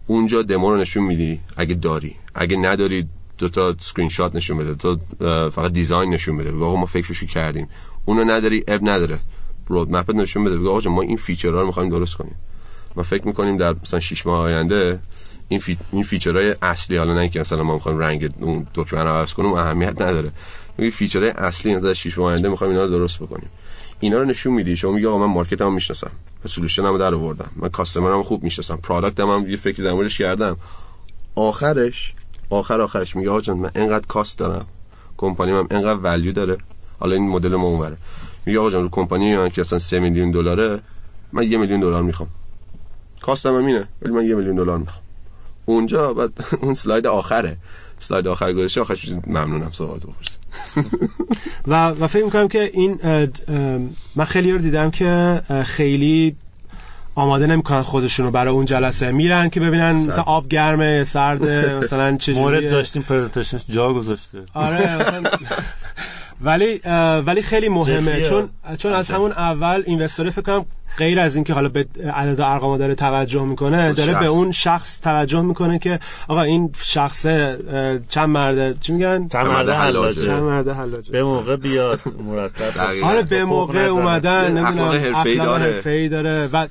[0.07, 2.17] اونجا دمو رو نشون میدی اگه داری.
[2.35, 4.99] اگه نداری دو تا اسکرین شات نشون بده تو
[5.51, 6.53] فقط design نشون بده.
[6.53, 7.69] آقا ما فکرشو کردیم.
[8.05, 9.19] اونو نداری عیب نداره.
[9.71, 10.57] roadmap نشون بده.
[10.57, 12.35] بگو آقا ما این feature ها رو می‌خوایم درست کنیم.
[12.97, 15.01] ما فکر می‌کنیم در مثلا 6 ماه آینده
[15.49, 15.79] این فی...
[15.93, 19.33] این feature های اصلی حالا نه اینکه مثلا ما می‌خوایم رنگ اون دکمه رو عوض
[19.33, 20.33] کنیم اهمیت نداره.
[20.79, 23.49] میگه feature های اصلی در 6 ماه آینده می‌خوایم اینا رو درست بکنیم.
[24.01, 24.77] اینا رو نشون میدی.
[24.77, 26.11] شما میگه آقا من market مو می‌شناسم.
[26.45, 27.51] solution مو در آوردم.
[27.57, 28.77] من customer مو خوب می‌شناسم.
[28.77, 30.57] product م هم یه فکری در موردش کردم.
[31.35, 32.15] آخرش
[32.51, 34.67] آخر آخرش میگه آقا من انقدر کاست دارم.
[35.17, 36.59] کمپانیم هم انقدر ولیو داره.
[36.99, 37.97] حالا این مدل ما اونوره.
[38.47, 40.81] میگه آقا جان رو کمپانی من که اصلا 3 میلیون دلاره
[41.33, 42.29] من یه میلیون دلار می‌خوام.
[43.21, 45.03] کاستم هم اینه ولی من یه میلیون دلار می‌خوام.
[45.67, 47.57] اونجا بعد اون سلاید آخره.
[47.99, 50.37] سلاید آخر گذاشته آخرش ممنونم صحبت بپرسی
[51.67, 52.99] و و فکر می‌کنم که این
[54.17, 56.37] من خیلی رو دیدم که خیلی
[57.15, 59.13] آماده نمی‌کنن خودشون رو برای اون جلسه.
[59.13, 64.39] میرن که ببینن مثلا آب گرمه سرده مثلا چجوریه مورد داشتیم پرزنتیشنش جا گذاشته.
[64.55, 65.23] آره مثلا
[66.41, 66.81] ولی
[67.27, 68.23] ولی خیلی مهمه.
[68.23, 68.49] چون
[68.79, 70.67] چون از همون اول اینوستور فکر کنم
[71.01, 74.23] غیر از اینکه حالا به عدد و ارقام داره توجه می‌کنه داره شخص.
[74.23, 77.27] به اون شخص توجه می‌کنه که آقا این شخص
[78.09, 80.27] چند مرده چی میگن چند مرد مرده حلاجه.
[80.27, 83.07] چند مرده حلاجه به موقع بیاد مرتب دقیقاً.
[83.07, 83.85] آره به موقع.
[83.85, 85.65] اومدن نمی‌دونم اخلاق حرفه‌ای داره.
[85.65, 86.67] حرفه‌ای داره و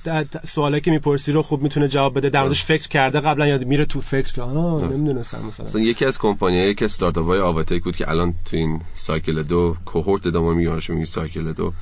[0.46, 3.86] سوالی که می‌پرسی رو خوب می‌تونه جواب بده در موردش فکر کرده قبلا یا میره
[3.86, 7.96] تو فکر که آه نمی‌دونستم مثلا مثلا یکی از کمپانیایی که استارتاپ های آواتک بود
[7.96, 11.74] که الان تو این سایکل دو کوهورت دوم میگه میگه سایکل دو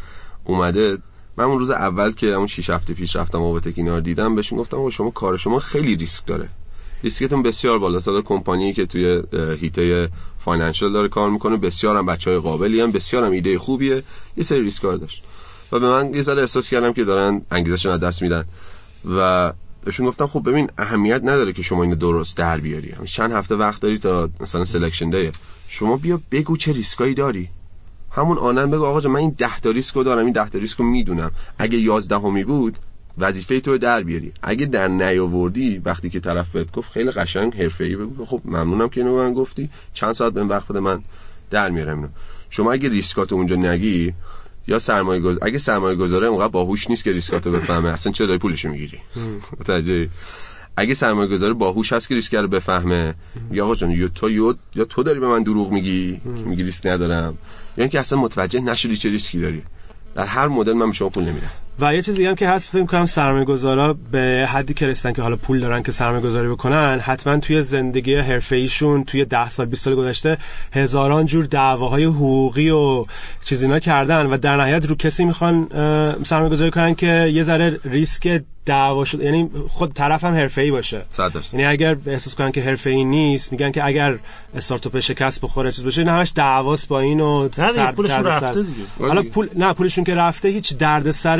[0.44, 0.98] اومده
[1.38, 4.60] من اون روز اول که اون 6 هفته پیش رفتم آواتک اینا رو دیدم بهشون
[4.60, 6.50] گفتم آقا شما کار شما خیلی ریسک داره.
[7.04, 9.24] ریسکتون بسیار بالا داره کمپانی که توی
[9.62, 14.04] هیته فاینانشال داره کار می‌کنه بسیار هم بچه های قابلی هم بسیار هم ایده خوبیه.
[14.38, 15.24] یه سری ریسک داشت.
[15.72, 18.46] و به من یه ذره احساس کردم که دارن انگیزشون از دست میدن.
[19.18, 19.54] و
[19.86, 22.94] بهشون گفتم خب ببین اهمیت نداره که شما اینو درست در بیاری.
[23.06, 25.32] چند هفته وقت داری تا مثلا سلکشن دی
[25.68, 27.50] شما بیا بگو چه ریسکایی داری.
[28.18, 30.84] همون آنن بگو آقا جان من این 10 تا ریسکو دارم این 10 تا ریسکو
[30.84, 31.32] می‌دونم.
[31.58, 32.78] اگه 11 همی بود
[33.18, 34.32] وظیفه تو در بیاری.
[34.44, 38.26] اگه در نیاوردی وقتی که طرف بهت گفت خیلی قشنگ حرفه‌ای بگو.
[38.26, 39.70] خب ممنونم که اینو من گفتی.
[39.94, 41.02] چند ساعت بهم وقت بده من
[41.50, 42.10] در میارم اینو.
[42.50, 44.14] شما اگه ریسکاتو اونجا نگی
[44.68, 47.90] یا سرمایه گذار اگه سرمایه گذاره اونقدر باهوش نیست که ریسکاتو بفهمه.
[47.90, 49.00] اصلا چرا داری پولشو می‌گیری؟
[49.60, 50.10] متوجهی؟
[50.78, 53.16] اگه سرمایه گذاره باهوش هست که ریسک رو بفهمه.
[53.52, 54.56] یا آقا جان یا تو یا,
[54.90, 57.38] تو داری به من دروغ میگی؟ میگی ریسک ندارم.
[57.78, 59.64] یا اینکه اصلا متوجه نشدی چه ریسکی داری.
[60.16, 61.52] در هر مدل من به شما پول نمیدم.
[61.80, 65.14] و یه چیز دیگه هم که هست فکر کنم سرمایه گذارا به حدی که رسیدن
[65.14, 69.50] که حالا پول دارن که سرمایه گذاری بکنن حتما توی زندگی حرفه ایشون توی 10
[69.50, 70.38] سال 20 سال گذشته
[70.74, 73.06] هزاران جور دعواهای حقوقی و
[73.44, 77.44] چیز اینا کردن و در نهایت رو کسی می‌خوان اه، سرمایه گذاری کنن که یه
[77.44, 79.22] ذره ریسک دعوا شد.
[79.22, 81.02] یعنی خود طرف هم حرفه ای باشه
[81.54, 84.20] یعنی اگر احساس کنن که حرفه ای نیست میگن که اگر
[84.56, 88.24] استارتاپ شکست بخوره چیز بشه نه همش دعواست با این و سر- پولشون.
[88.24, 88.84] رفته دیگه.
[89.00, 91.40] حالا پول نه پولشون که رفته هیچ دردسر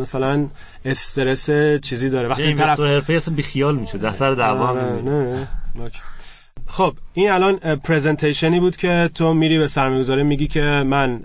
[0.00, 0.46] مثلا
[0.84, 1.50] استرس
[1.82, 2.24] چیزی داره.
[2.24, 3.98] یه وقتی این طرف حرفه‌ای اصلا بیخیال میشه.
[3.98, 5.02] در سر دعوا آره،.
[5.02, 5.90] نه، نه.
[6.66, 11.20] خب این الان پرزنتیشنی بود که تو میری به سرمایه‌گذاری میگی که من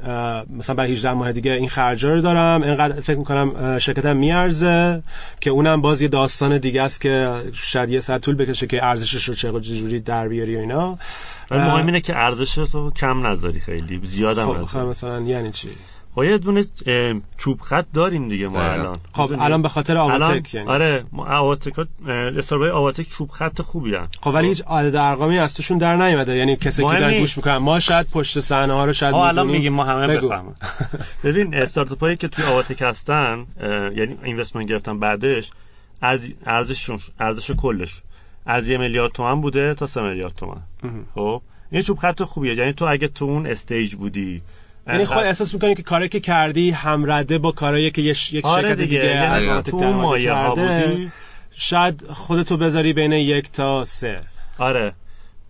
[0.58, 5.04] مثلا برای 18 ماه دیگه این خرجا رو دارم اینقدر فکر می‌کنم شرکتم میارزه
[5.40, 9.24] که اونم باز یه داستان دیگه است که شاید یه ساعت طول بکشه که ارزشش
[9.30, 10.98] رو چه جوری در بیاری و اینا.
[11.52, 15.70] مهم اینه که ارزش تو کم نذاری خیلی زیاد هم خب خب مثلا یعنی چی؟
[16.16, 16.66] خب یه دونه
[17.38, 18.74] چوب خط داریم دیگه ما دقیقا.
[18.74, 21.74] الان خب؟ الان به خاطر آواتک یعنی آره ما آواتک
[22.08, 24.08] استاربای آواتک چوب خط خوبی هن.
[24.22, 27.20] خب ولی هیچ عدد ارقامی از توشون در نیومده یعنی کسی که دارن.
[27.20, 29.48] گوش می‌کنن ما شاید پشت صحنه ها رو شاید ما الان.
[29.48, 30.08] میگیم ما همه.
[30.08, 30.54] بفهمن
[31.24, 33.46] ببین استارتاپ هایی که توی آواتک هستن
[33.96, 35.52] یعنی اینوستمنت گرفتن بعدش
[36.02, 38.02] از ارزششون ارزش کلش
[38.46, 40.62] از یه میلیارد تومن بوده تا سه میلیارد تومن
[41.16, 41.42] خب
[41.72, 44.42] این چوب خط خوبیه یعنی تو اگه تو اون استیج بودی
[44.88, 48.78] یعنی خود احساس می‌کنی که کاری که کردی همرده با کارهایی که یک آره شرکت
[48.78, 49.64] دیگه دیگه یعنی از
[50.20, 51.12] کرده
[51.56, 54.22] شاید خودتو بذاری بین یک تا سه.
[54.58, 54.92] آره.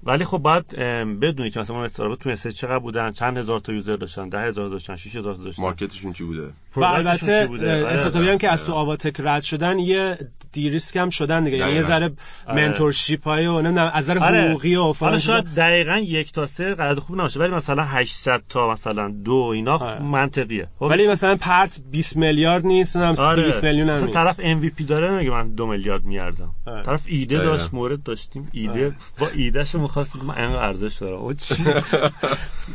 [0.04, 3.60] ولی خب باید ام، بدونی که مثلا اون استارتاپ تو stage چقدر بودن چند هزار
[3.60, 6.52] تا user داشتن ده هزار داشتن 6 هزار تا داشتن market شون چی بوده و
[6.74, 7.88] product شون البته چی بوده؟ آره.
[7.88, 10.18] استارتاپی هم که از تو آواتک رد شدن یه
[10.52, 11.82] de-risk هم شدن دیگه یعنی یه.
[11.82, 12.12] ذره
[12.48, 14.42] mentorship های و نمی‌دونم از نظر آره.
[14.42, 15.20] حقوقی و فلان.
[15.20, 19.78] شاید دقیقا یک تا سه قدر خوب نباشه ولی مثلا 800 تا مثلا دو اینا
[19.78, 20.02] آره.
[20.02, 24.84] منطقیه خب ولی مثلا پرت 20 میلیارد نیست هم 200 میلیون هم نیست طرف MVP
[24.88, 26.84] داره نمیگه من دو میلیارد میارزم آره.
[26.84, 27.38] طرف ایده.
[27.38, 31.18] داشت مورد داشتیم ایده با ایدهش می‌خواست من انقدر ارزش دارم.
[31.18, 31.56] او چی؟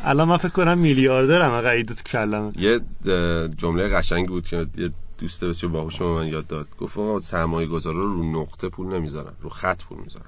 [0.05, 2.53] الان من فکر کنم میلیاردرم اگه ایده تو کلمه.
[2.57, 2.81] یه
[3.57, 6.69] جمله قشنگ بود که یه دوست بسیار باهوش به من یاد داد.
[6.79, 10.27] گفت آقا سرمایه گذارا رو رو نقطه پول نمی‌ذارن رو خط پول می‌ذارن.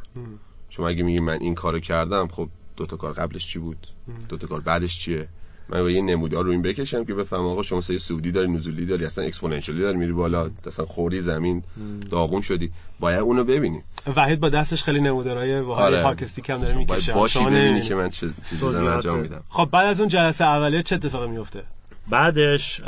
[0.71, 3.87] شما اگه میگی من این کارو کردم خب دو تا کار قبلش چی بود؟
[4.29, 5.29] دو تا کار بعدش چیه؟
[5.69, 8.87] من با یه نمودار رو این بکشم که بفهم آقا شما سری سودی داری نزولی
[8.87, 11.63] داری اصلا اکسپوننشیالی داری میری بالا اصلا خوری زمین
[12.11, 12.71] داغون شدی.
[13.01, 13.83] باید اونو ببینی.
[14.17, 16.03] وحید با دستش خیلی نمودارهای باحال آره.
[16.03, 17.13] هاکستیک هم داره می‌کشه.
[17.13, 17.89] باشی شما ببینی نمی‌بینی.
[17.89, 18.87] که من چه چیزی دارم.
[18.87, 19.43] انجام میدم.
[19.49, 21.63] خب بعد از اون جلسه اولیه چه اتفاقی میفته؟
[22.09, 22.83] بعدش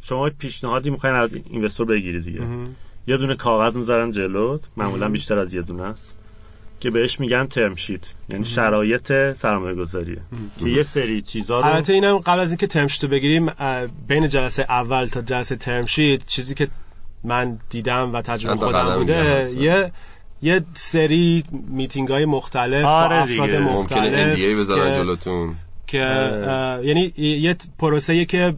[0.00, 2.40] شما پیشنهادی می‌خواین از اینوستور بگیری دیگه.
[3.06, 4.60] یه دونه کاغذ می‌ذارن جلوت.
[4.76, 6.16] معمولا بیشتر از یه دونه است.
[6.82, 10.18] که بهش میگن ترم شیت یعنی شرایط سرمایه گذاریه
[10.60, 13.50] که یه سری چیزا رو البته اینم قبل از اینکه ترم شیت رو بگیریم
[14.08, 16.68] بین جلسه اول تا جلسه ترم شیت چیزی که
[17.24, 19.46] من دیدم و تجربه خودم بوده.
[19.56, 19.92] یه
[20.42, 23.60] یه سری میتینگ های مختلف آره با افراد دیگه.
[23.60, 25.54] مختلف ممکنه بذارن که- جلوتون
[25.86, 26.50] که آره.
[26.50, 28.54] اه، یعنی یه پروسه که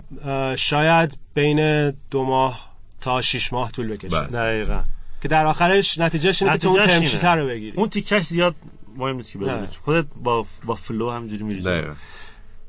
[0.57, 2.69] شاید بین دو ماه
[3.01, 4.27] تا شش ماه طول بکشه بله.
[4.27, 4.83] دقیقا
[5.25, 7.03] که در آخرش نتیجهش اینه که تو اون.
[7.03, 7.77] شیت رو بگیری.
[7.77, 8.55] اون تیکش زیاد
[8.97, 9.67] مهم نیست که بدونی.
[9.85, 11.83] خودت با با فلو همجوری میری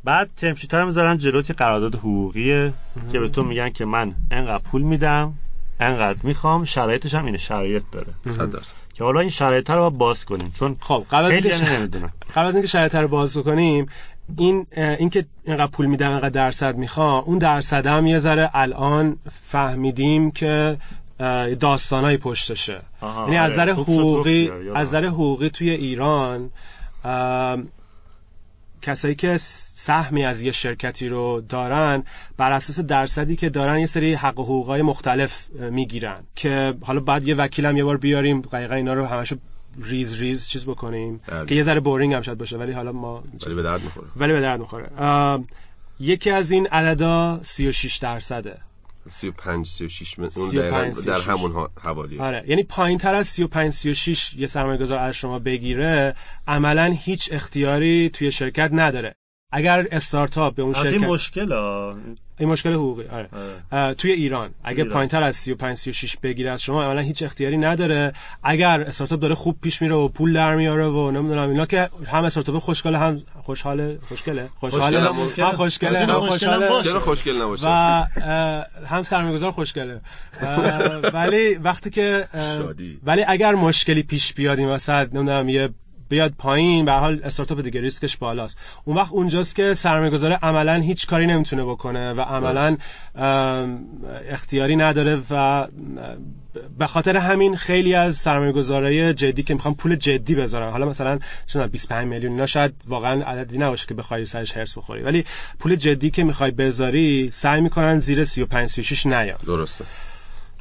[0.03, 2.73] بعد ترم شیت رو می‌ذارن جلوت یه قرارداد حقوقیه
[3.11, 5.33] که به تو میگن که من انقدر پول میدم
[5.79, 8.13] انقدر می‌خوام شرایطش هم اینه شرایط داره.
[8.93, 10.53] که حالا این شرایط رو باز کنیم.
[10.59, 12.13] چون خب قبل از اینکه نمی‌دونم.
[12.35, 13.85] قبل از اینکه شرایط رو باز کنیم
[14.37, 20.31] این اینکه اینقدر پول میدم اینقدر درصد می‌خوام اون درصد هم یه ذره الان فهمیدیم
[20.31, 20.77] که
[21.59, 23.61] داستانای پشتشه یعنی از آره.
[23.61, 24.51] نظر خوب شد حقوقی.
[24.75, 26.51] از نظر حقوقی توی ایران
[28.81, 32.03] کسایی که سهمی از یه شرکتی رو دارن
[32.37, 37.27] بر اساس درصدی که دارن یه سری حق و حقوقای مختلف می‌گیرن که حالا بعد
[37.27, 39.35] یه وکیلم یه بار بیاریم دقیقا اینا رو همشو
[39.81, 41.45] ریز ریز چیز بکنیم بله.
[41.45, 44.33] که یه ذره boring هم شاید باشه ولی حالا ما ولی به درد می‌خوره ولی
[44.33, 44.89] به درد می‌خوره
[45.99, 48.57] یکی از این عددا 36 درصده
[49.09, 51.27] 35 36 اون 35 دقیقاً در 36.
[51.29, 55.39] همون ها- حوالی آره یعنی پایین تر از 35 36 یه سرمایه گذار از شما
[55.39, 56.15] بگیره
[56.47, 59.15] عملا هیچ اختیاری توی شرکت نداره
[59.55, 61.93] اگر استارتاپ به اون این شرکت مشکل ها
[62.39, 63.29] این مشکل حقوقی آره
[63.71, 64.93] اه، توی ایران اگه ایران.
[64.93, 68.13] پایین تر از 35 36 بگیره از شما عملا هیچ اختیاری نداره
[68.43, 72.23] اگر استارتاپ داره خوب پیش میره و پول در میاره و نمی‌دونم اینا که هم
[72.23, 75.55] استارتاپ خوشگله هم خوشحاله خوشگله خوشحاله خوشگله، هم.
[75.55, 76.89] خوشگله هم خوشحاله باشه.
[76.89, 77.69] چرا خوشگل نباشه و
[78.87, 80.01] هم سرمایه‌گذار خوشگله
[81.13, 82.27] ولی وقتی که.
[83.03, 85.69] ولی اگر مشکلی پیش بیاد این وسط نمی‌دونم یه
[86.09, 88.57] بیاد پایین به حال استارتاپ دیگه ریسکش بالاست.
[88.83, 92.77] اون وقت اونجاست که سرمایه‌گذار عملا هیچ کاری نمی‌تونه بکنه و عملا
[94.29, 95.67] اختیاری نداره و
[96.79, 100.71] به خاطر همین خیلی از سرمایه‌گذارای جدی که می‌خوان پول جدی بذارن.
[100.71, 105.03] حالا مثلا چون 25 میلیون اینا شاید واقعا عددی نباشه که بخوای سرش هرس بخوری.
[105.03, 105.25] ولی
[105.59, 109.37] پول جدی که می‌خوای بذاری سعی می‌کنن زیر 35 36 نیان.
[109.45, 109.85] درسته.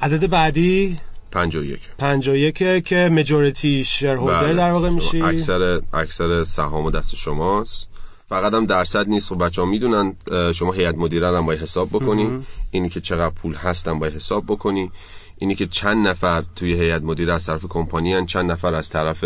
[0.01, 0.97] عدد بعدی
[1.31, 5.21] 51 51 که مجورتی شیرهولدر در واقع میشی.
[5.21, 7.89] اکثر اکثر سهام دست شماست.
[8.29, 9.31] فقط هم درصد نیست.
[9.31, 10.15] و بچه ها می‌دونن
[10.53, 12.45] شما هیئت مدیره هم باید حساب بکنی.
[12.71, 14.91] اینی که چقدر پول هستن باید حساب بکنی.
[15.37, 19.25] اینی که چند نفر توی هیئت مدیره از طرف کمپانی هن چند نفر از طرف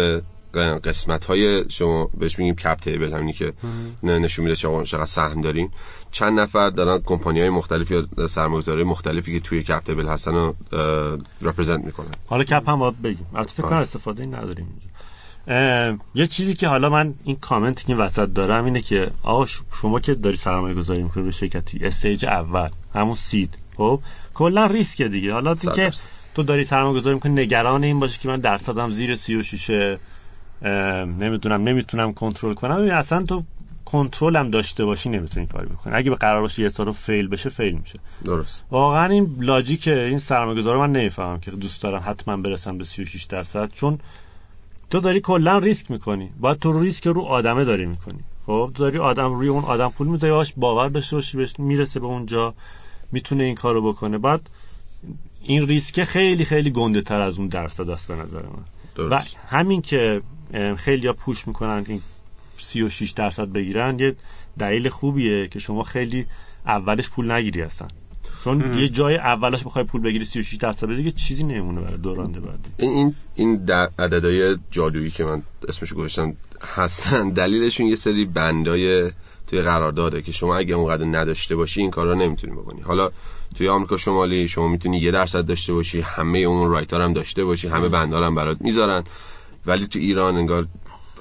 [0.54, 3.54] قسمت های شما بهش میگیم کپ تیبل همینی که
[4.04, 5.70] نشون میده شما چقدر سهم دارین.
[6.12, 10.56] چند نفر دارن کمپانی های مختلف یا سرمایه‌گذاری مختلفی که توی cap table هستن رو
[11.42, 12.08] represent می‌کنن.
[12.28, 13.26] حالا cap هم باید بگیم.
[13.36, 13.78] البته فکر کنم.
[13.78, 14.90] استفاده نداریم اینجا.
[16.16, 19.46] یه چیزی که حالا من این کامنتی که این وسط دارم اینه که آقا
[19.82, 23.58] شما که داری سرمایه گذاری می‌کنی به شرکتی stage اول همون seed.
[23.78, 24.00] خب؟
[24.34, 25.34] کلا ریسک دیگه.
[25.34, 25.92] حالا که.
[26.36, 29.98] تو داری سرمایه گذاری می‌کنی نگران این باشه که من درصدم زیر 36 اه،
[30.62, 32.74] نمی‌دونم نمی‌تونم کنترل کنم.
[32.74, 33.44] اصلا تو
[33.86, 35.94] کنترل هم داشته باشی نمی‌تونی کاری بکنی.
[35.96, 38.00] اگه به قرار باشه یه سال فیل بشه فیل میشه.
[38.26, 38.64] درست.
[38.72, 43.24] واقعا این لاجیک این سرمایه‌گذار رو من نمی‌فهمم که دوست دارم حتما برسم به 36
[43.24, 43.72] درصد.
[43.74, 44.00] چون
[44.90, 46.30] تو داری کلا ریسک می‌کنی.
[46.40, 48.20] باید تو ریسک رو آدمه داری می‌کنی.
[48.46, 52.00] خب تو داری آدم روی اون آدم پول می‌ذاری باش باور داشته باشی بهش می‌رسه
[52.00, 52.54] به اونجا
[53.12, 54.18] می‌تونه این کارو بکنه.
[54.18, 54.50] بعد
[55.44, 59.06] این ریسک خیلی خیلی گنده تر از اون درصد است به نظر من.
[59.06, 60.22] و درست همین که
[60.78, 62.02] خیلی ها پوش می‌کنن این
[62.58, 64.00] 36 درصد بگیرن.
[64.00, 64.16] یه
[64.60, 66.26] دلیل خوبیه که شما خیلی
[66.66, 67.88] اولش پول نگیری هستن
[68.44, 72.70] چون یه جای اولش بخوای پول بگیری 36 درصد دیگه چیزی نمونه برای دوران بعدی.
[72.78, 73.70] این این
[74.00, 76.34] عددهای جادویی که من اسمشو گذاشتم
[76.76, 77.30] هستن.
[77.30, 79.12] دلیلشون یه سری بندای
[79.48, 82.82] توی قرارداده که شما اگه اونقدر نداشته باشی این کارا نمی‌تونی بکنی.
[82.82, 83.12] حالا
[83.56, 87.68] توی آمریکا شمالی شما می‌تونی یه درصد داشته باشی همه اون رایتر هم داشته باشی
[87.68, 89.04] همه بندا رو هم برات می‌ذارن.
[89.66, 90.68] ولی تو ایران انگار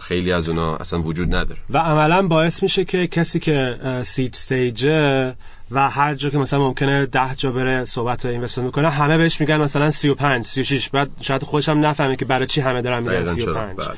[0.00, 1.60] خیلی از اونا اصلا وجود نداره.
[1.70, 5.34] و عملا باعث میشه که کسی که سید استیجه
[5.70, 9.40] و هر جا که مثلا ممکنه ده جا بره صحبت و اینوستمنت می‌کنه همه بهش
[9.40, 13.12] میگن مثلا 35 36 بعد شاید خودش هم نفهمه که برای چی همه دارن میگن
[13.12, 13.88] دقیقاً چرا؟ 35 بله.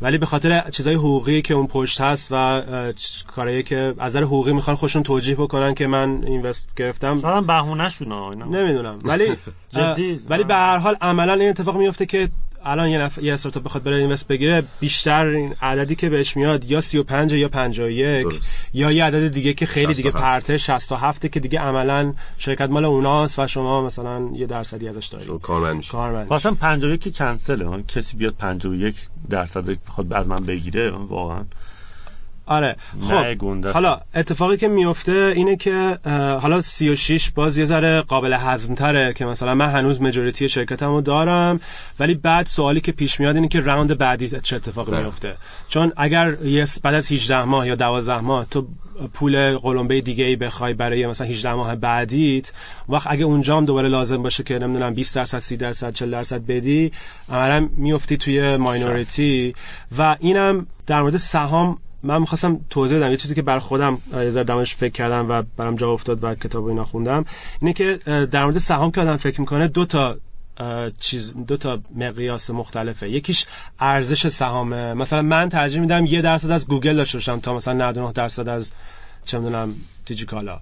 [0.00, 2.62] ولی به خاطر چیزای حقوقی که اون پشت هست و
[3.36, 7.20] کارهایی که از نظر حقوقی می‌خوان خودشون توجیه بکنن که من اینوست گرفتم.
[7.20, 8.98] شاید بهونه شونه نمی‌دونم.
[9.04, 9.36] ولی
[10.30, 12.28] ولی به هر حال عملا این اتفاق میفته که
[12.66, 16.70] الان یه نفر یه استارتاپ بخواد بره اینوست بگیره بیشتر این عددی که بهش میاد
[16.70, 18.40] یا 35 یا 51 درست.
[18.72, 20.24] یا یه عدد دیگه که خیلی دیگه 67.
[20.24, 25.40] پرته 67 که دیگه عملا شرکت مال اوناست و شما مثلا یه درصدی ازش دارید
[25.40, 28.96] کارمند میشه کارمند مثلا 51 که کنسله من کسی بیاد 51
[29.30, 31.44] درصد بخواد از من بگیره واقعا
[32.46, 33.66] آره خب.
[33.66, 35.98] حالا اتفاقی که میفته اینه که
[36.42, 41.60] حالا 36 باز یه ذره قابل هضم تره که مثلا من هنوز مجوریتی شرکتمو دارم
[42.00, 45.02] ولی بعد سوالی که پیش میاد اینه که راوند بعدی چه اتفاقی بله.
[45.02, 45.36] میفته
[45.68, 48.66] چون اگر یه بعد از 18 ماه یا 12 ماه تو
[49.14, 52.52] پول قلمبه دیگه ای بخوای برای مثلا 18 ماه بعدیت
[52.88, 56.46] وقت اگه اونجا هم دوباره لازم باشه که نمی‌دونم 20 درصد 30 درصد 40 درصد
[56.46, 56.92] بدی
[57.30, 59.54] عملا میفتی توی ماینورتی
[59.98, 64.30] و اینم در مورد سهام من می‌خواستم توضیح بدم یه چیزی که بر خودم یه
[64.30, 67.24] ذره دمش فکر کردم و برام جا افتاد و کتاب اینا خوندم
[67.60, 67.98] اینه که
[68.30, 70.16] در مورد سهام که آدم فکر می‌کنه دو تا
[71.00, 73.10] چیز دو تا مقیاس مختلفه.
[73.10, 73.46] یکیش
[73.80, 78.12] ارزش سهامه مثلا من ترجیح میدم یه درصد از گوگل داشته باشم تا مثلا 99
[78.12, 78.72] درصد از
[79.24, 79.74] چه می‌دونم
[80.06, 80.60] دیجیکالا.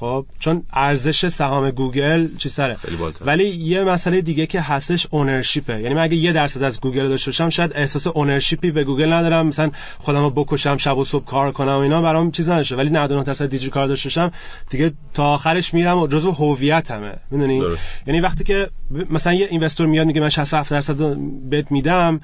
[0.00, 2.76] خب چون ارزش سهام گوگل چی سره.
[3.20, 7.08] ولی یه مسئله دیگه که هستش ownership ه یعنی من اگه یه درصد از گوگل
[7.08, 9.46] داشته باشم شاید احساس ownership ی به گوگل ندارم.
[9.46, 12.90] مثلا خودم رو بکشم شب و صبح کار کنم و اینا برام چیز نداره ولی
[12.90, 14.32] 99 درصد دیجیکالا داشته باشم
[14.70, 17.14] دیگه تا آخرش میرم و جزو هویتمه.
[17.30, 17.62] می‌دونی.
[18.06, 18.68] یعنی وقتی که
[19.10, 21.16] مثلا یه اینوستور میاد میگه من 67 درصد
[21.50, 22.20] بهت میدم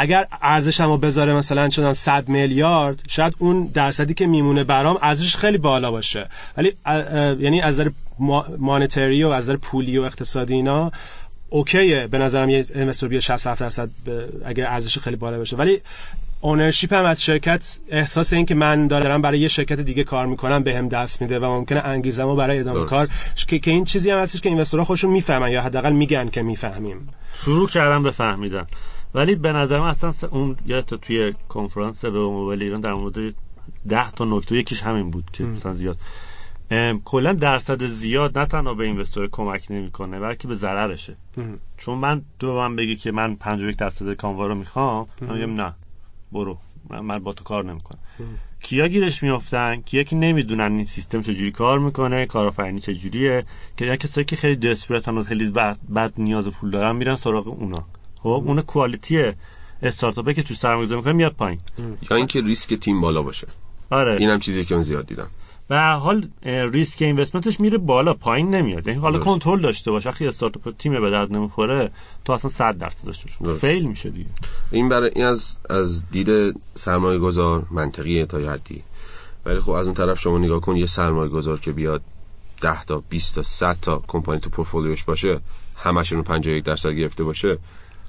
[0.00, 5.58] اگر ارزشمو بذاره مثلا چون 100 میلیارد شاید اون درصدی که میمونه برام ارزشش خیلی
[5.58, 6.28] بالا باشه.
[6.56, 6.72] ولی
[7.40, 10.92] یعنی از نظر ما- مانیتری و از نظر پولی و اقتصادی اینا
[11.50, 12.06] اوکیه.
[12.06, 15.56] به نظرم یه اینوستور بیا 67 درصد به- اگه ارزش خیلی بالا باشه.
[15.56, 15.80] ولی
[16.40, 20.62] اونرشیپ هم از شرکت احساس این که من دارم برای یه شرکت دیگه کار می‌کنم
[20.62, 22.90] بهم دست میده و ممکنه انگیزمو برای ادامه درست.
[22.90, 23.08] کار
[23.48, 27.08] که, که این چیزی هم هستش که اینوستورها خودشون می‌فهمن یا حداقل میگن که می‌فهمیم.
[27.34, 28.66] شروع کردم به فهمیدن.
[29.14, 33.34] ولی به نظر من اصلا اون یادت توی کنفرانس به موبایل ایران در مورد
[33.88, 35.96] 10 تا نکته یکیش همین بود که مثلا زیاد
[37.04, 41.16] کلا درصد زیاد نه تنها به اینوستور کمک نمی‌کنه بلکه به ضررشه.
[41.76, 45.74] چون من تو من بگی که من 51 درصد کانوا رو می‌خوام من میگم نه.
[46.32, 46.58] برو.
[46.90, 47.98] من, من با تو کار نمی‌کنم.
[48.60, 53.42] کیا گیرش میافتن؟ کیا که نمی‌دونن این سیستم چجوری کار می‌کنه کارآفرینی چجوریه.
[53.76, 57.48] که یا کسایی که خیلی دسپرتن و خیلی بد, بد نیاز پول دارن میرن سراغ
[57.48, 57.86] اونا.
[58.16, 59.32] خب اون کوالیتی
[59.82, 61.60] استارتاپه که تو سرمایه‌گذاری می‌کنه میاد پایین.
[62.10, 63.46] یا اینکه ریسک تیم بالا باشه.
[63.90, 64.16] آره.
[64.20, 65.30] این هم چیزی که من زیاد دیدم.
[65.68, 68.86] به هر حال ریسک اینوستمنتش میره بالا پایین نمیاد.
[68.86, 69.18] یعنی حالا.
[69.18, 71.90] کنترل داشته باشه وقتی استارتاپ تیم به درد نمی‌خوره
[72.24, 73.60] تو اصلا 100 درصد داشته درست.
[73.60, 74.30] فیل میشه دیگه.
[74.70, 78.82] این برای این از از دید سرمایه گذار منطقیه تا حدی.
[79.46, 82.02] ولی خب از اون طرف شما نگاه کن یه سرمایه گذار که بیاد
[82.60, 85.40] 10 تا 20 تا 100 تا کمپانی تو پورتفولیوش باشه
[85.76, 87.58] همشون رو 51 درصد گرفته باشه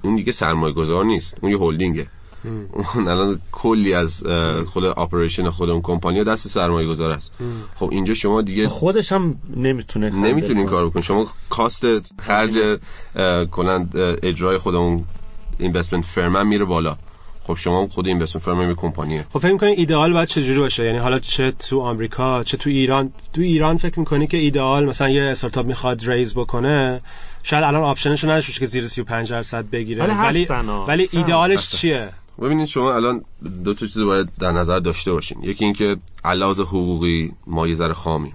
[0.01, 1.37] اون دیگه سرمایه گذار نیست.
[1.41, 2.07] اون یه هلدینگه
[2.43, 4.23] اون الان کلی از
[4.67, 7.31] خود اپریشن خود اون کمپانی دست سرمایه گذار است
[7.75, 11.85] خب اینجا شما دیگه خودش هم نمی‌تونه نمی‌تونین کار بکنین شما کاست
[12.21, 12.57] خرج
[13.15, 13.45] اه،
[14.23, 15.03] اجرای خود اون
[15.59, 16.97] investment firm میره بالا.
[17.43, 19.25] خب شما خود investment firm هم یه کمپانیه.
[19.33, 23.13] خب فکر می‌کنی ایدئال باید چجوری باشه؟ یعنی حالا چه تو آمریکا چه تو ایران؟
[23.33, 27.01] تو ایران فکر می‌کنی که ایدئال مثلا یه استارتاپ می‌خواد raise بکنه
[27.43, 30.05] شاید الان option ش باشه که زیر 35 درصد بگیره.
[30.05, 30.47] ولی
[30.87, 31.09] ولی.
[31.11, 31.77] ایدئالش هستن.
[31.77, 32.09] چیه؟
[32.41, 33.25] ببینید شما الان
[33.63, 35.43] دو تا چیز باید در نظر داشته باشین.
[35.43, 38.33] یکی اینکه لحاظ حقوقی ما یه ذره خامیم.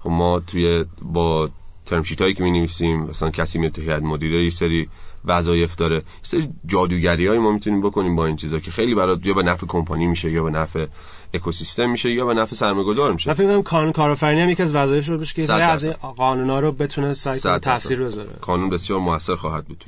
[0.00, 1.50] خب ما توی با
[1.86, 4.88] ترم شیت هایی که می نویسیم مثلا کسی میاد تو هیئت مدیره یه سری
[5.24, 5.96] وظایف داره.
[5.96, 9.42] یه سری جادوگری های ما می‌تونیم بکنیم با این چیزا که خیلی برای یا به
[9.42, 10.86] نفع کمپانی میشه یا به نفع
[11.34, 13.30] اکوسیستم میشه یا به نفع سرمایه‌گذار میشه.
[13.30, 15.88] من فکر می‌کنم قانون کارآفرینی هم یکی از وظایفش رو بشه که سری از.
[15.88, 17.58] قانونا رو بتونه درصد.
[17.58, 18.30] تاثیر بذاره.
[18.40, 19.84] کانون بسیار موثر خواهد بود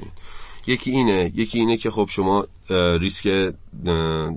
[0.68, 3.54] یکی اینه یکی اینه که خب شما ریسک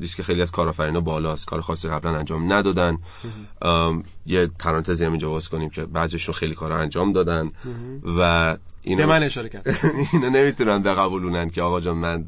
[0.01, 2.97] ریسک خیلی از کارآفرینا بالاست کار خاصی قبلا انجام ندادن.
[4.25, 7.51] یه پرانتزی هم اینجا باز کنیم که بعضیشون خیلی کارا انجام دادن
[8.17, 9.67] و به اینو من اشاره کرد.
[10.13, 12.25] اینو نمی‌تونن بقبولونن که آقا جان من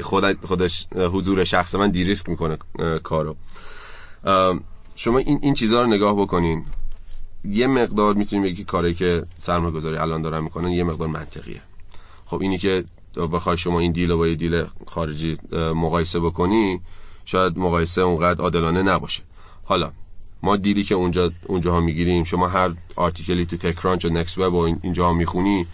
[0.00, 2.58] خود خودش حضور شخص من دی ریسک می‌کنه
[3.02, 3.36] کارو.
[4.94, 6.64] شما این این چیزها رو نگاه بکنین.
[7.44, 11.60] یه مقدار می‌تونیم بگی کاری که سرمایه گذاری الان دارن می‌کنن یه مقدار منطقیه.
[12.26, 12.84] خب اینی که
[13.16, 15.38] بخوای شما این دیل رو با یه دیل خارجی
[15.74, 16.80] مقایسه بکنی
[17.24, 19.22] شاید مقایسه اونقدر عادلانه نباشه.
[19.64, 19.92] حالا
[20.42, 24.38] ما deal ی که اونجا اونجاها می‌گیریم شما هر article ی تو TechCrunch و Next
[24.38, 25.66] Web و این- اینجاها می‌خونی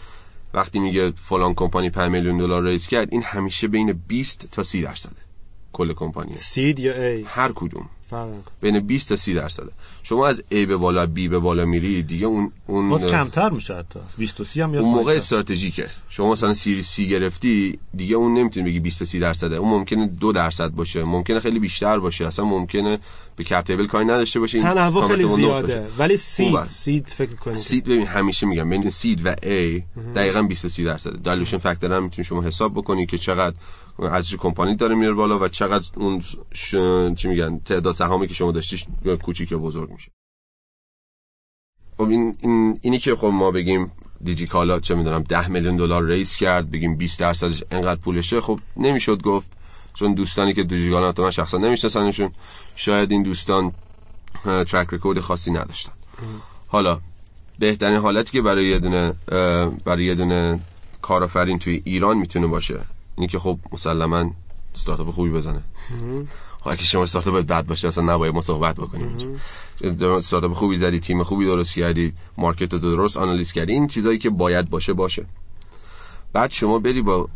[0.54, 4.82] وقتی میگه فلان کمپانی 5 میلیون دلار raise کرد این همیشه بین 20 تا 30
[4.82, 5.16] درصده.
[5.72, 6.36] کل کمپانی.
[6.36, 7.88] seed یا A هر کدوم.
[8.10, 8.28] فرق.
[8.60, 9.70] بین 20 تا 30 درصده.
[10.02, 13.74] شما از A به بالا B به بالا میری دیگه اون اون باز کمتر میشه
[13.76, 14.00] حتی.
[14.18, 15.16] 20 و 30 هم یاد اون موقع.
[15.16, 15.90] استراتژیکه.
[16.08, 19.56] شما مثلا series C گرفتی دیگه اون نمی‌تونی بگی 20 تا 30 درصده.
[19.56, 21.04] اون ممکنه دو درصد باشه.
[21.04, 22.26] ممکنه خیلی بیشتر باشه.
[22.26, 22.98] اصلا ممکنه
[23.36, 25.80] به کپ تیبل کاری نداشته باشه این تنوع خیلی زیاده.
[25.80, 25.86] باشه.
[25.98, 26.64] ولی سید.
[26.64, 29.82] سید فکر کنید سید ببین همیشه میگم بین سید و A
[30.14, 31.18] دقیقا 20 تا 30 درصده.
[31.24, 33.56] دایلوشن فاکتور هم می‌تونی شما حساب بکنی که چقدر
[33.98, 36.20] ارزش کمپانی داره میره بالا و چقدر اون
[36.52, 36.74] ش...
[37.16, 38.86] چی میگن تعداد سهامی که شما داشتیش
[39.22, 40.10] کوچیک یا بزرگ میشه.
[41.96, 43.92] خب این, این اینی که خب ما بگیم
[44.24, 49.22] دیجیکالا چه می‌دونم 10 میلیون دلار ریس کرد بگیم 20 درصدش انقدر پولشه خب نمی‌شد
[49.22, 49.46] گفت
[49.94, 52.30] چون دوستانی که دیجیکالا رو من شخصا نمیشناسنشون
[52.74, 53.72] شاید این دوستان
[54.44, 55.92] track record خاصی نداشتن.
[56.66, 57.00] حالا
[57.58, 59.14] بهترین حالتی که برای یه دونه
[59.84, 60.60] برای یه دونه
[61.02, 62.80] کارآفرین توی ایران می‌تونه باشه
[63.18, 64.30] اینی که خب مسلما
[64.74, 65.60] استارتاپ خوبی بزنه.
[66.60, 69.40] خب اگه شما استارتاپ بد باشه اصلا نباید ما صحبت بکنیم.
[70.00, 74.30] استارتاپ خوبی زدی تیم خوبی درست کردی market رو درست analyze کردی این چیزایی که
[74.30, 75.26] باید باشه باشه.
[76.32, 77.28] بعد شما بری با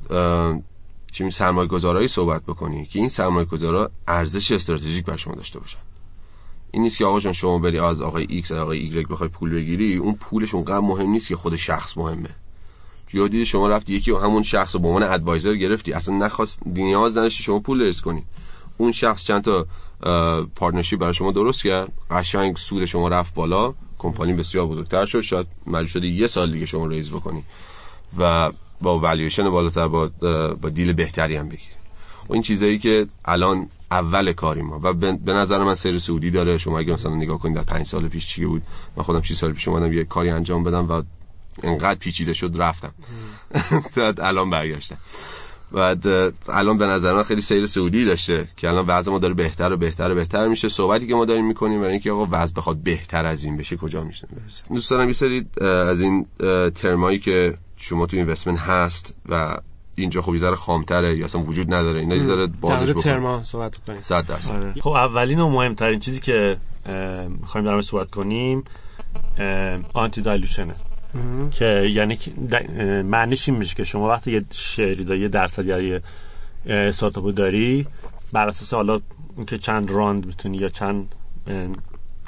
[1.13, 5.79] یه سرمایه گذارایی صحبت بکنی که این سرمایه گذارا ارزش استراتژیک برا شما داشته باشن.
[6.71, 9.51] این نیست که آقا جان شما بری از آقای ایکس یا آقای ایگرگ بخوای پول
[9.55, 12.31] بگیری اون پولش اونقدر مهم نیست که خود شخص مهمه.
[13.15, 15.93] یا دیدی شما رفتی یکی و همون شخص رو به عنوان advisor گرفتی.
[15.93, 18.25] اصلا نخواست نیاز نداشتی شما پول raise کنی.
[18.77, 19.67] اون شخص چند تا
[20.55, 21.93] partnership برای شما درست کرد.
[22.11, 23.75] قشنگ سود شما رفت بالا.
[23.99, 25.21] کمپانی بسیار بزرگتر شد.
[25.21, 27.43] شاید مجبور شدی یه سال دیگه شما raise بکنی
[28.19, 28.51] و
[28.81, 30.11] با والویشن بالاتر با,
[30.61, 31.73] با دیل بهتری هم بگیری.
[32.29, 36.59] و این چیزایی که الان اول کاری ما و به نظر من سیر سعودی داره.
[36.59, 38.63] شما اگه مثلا نگاه کنید در پنج سال پیش چی بود؟
[38.97, 41.03] من خودم 6 سال پیش اومدم یه کاری انجام بدم و
[41.63, 42.93] انقدر پیچیده شد رفتم.
[43.95, 44.97] تا الان برگشتم.
[45.73, 49.35] بعد اه، الان به نظر من خیلی سیر سعودی داشته که الان وضع ما داره
[49.35, 50.69] بهتر و بهتر و بهتر میشه.
[50.69, 54.05] صحبتی که ما داریم می‌کنیم برای اینکه آقا وضع بخواد بهتر از این بشه کجا
[54.05, 56.27] میشه؟ برسه دوست دارم یه سری از این
[56.75, 59.57] ترمایی که شما تو اینوستمنت هست و
[59.95, 63.03] اینجا خب یه ذره خامتره یا اصلا وجود نداره اینا یه ذره در بازش بکنیم.
[63.03, 64.53] ترما صحبت کنید 100 درصد.
[64.53, 64.73] آره.
[64.81, 66.57] خب اولین و مهمترین چیزی که
[67.41, 68.65] می‌خوایم در صحبت کنیم
[69.93, 70.75] آنتی دایلوشنه.
[71.51, 72.19] که یعنی
[73.03, 76.03] معنیش این میشه که شما وقتی یه شعری داری یه درصد یه
[76.67, 77.87] اه، استارتاپو داری
[78.33, 79.01] بر اساس حالا
[79.37, 81.15] اینکه چند راند می‌تونی یا چند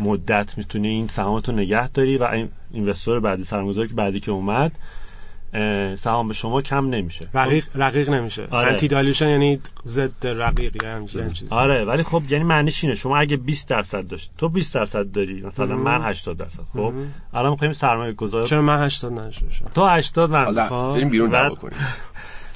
[0.00, 4.72] مدت می‌تونی این سهامتو نگه داری و این اینوستور بعدی سرمایه‌گذاری که بعدی که اومد
[5.96, 7.28] سهام به شما کم نمیشه.
[7.34, 8.46] رقیق رقیق نمیشه.
[8.50, 8.68] آره.
[8.68, 11.50] انتی دایلوشن یعنی ضد رقیق یا همچین همچین چیزی.
[11.50, 12.96] آره ولی خب یعنی معنیش اینه.
[12.96, 16.62] شما اگه 20 درصد داشت تو 20 درصد داری مثلا من 80 درصد.
[16.72, 16.92] خب
[17.34, 20.94] الان می‌خوایم سرمایه گذار چرا من 80 نشدم؟ تو 80 من می‌خوام.
[20.94, 21.78] بریم بیرون بعد- دعوا کنیم.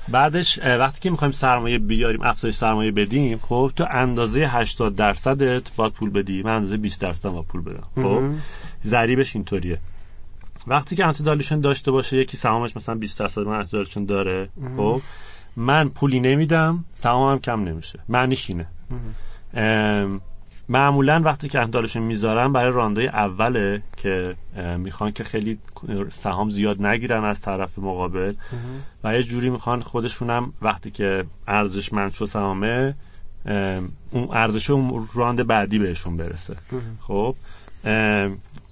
[0.09, 5.93] بعدش وقتی که می‌خوایم سرمایه بیاریم افزایش سرمایه بدیم خب تو اندازه 80 درصدت باید
[5.93, 6.43] پول بدی.
[6.43, 7.85] من اندازه 20 درصد باید پول بدم.
[7.95, 8.23] خب
[8.87, 9.79] ضریبش اینطوریه.
[10.69, 15.01] وقتی که anti-dilution داشته باشه یکی سهامش مثلا 20 درصد من anti-dilution داره خب؟
[15.57, 17.99] من پولی نمیدم سهامم کم نمیشه.
[18.09, 18.67] معنیش اینه.
[20.69, 24.37] معمولا وقتی که اندالشون می‌ذارن برای round ای اوله که
[24.79, 25.59] می‌خوان که خیلی
[26.13, 28.33] سهام زیاد نگیرن از طرف مقابل
[29.05, 32.95] و یه جوری می‌خوان خودشونم وقتی که ارزشمند شد سهامه
[33.47, 36.57] ام، اون ارزش اون round بعدی بهشون برسه.
[37.01, 37.37] خب؟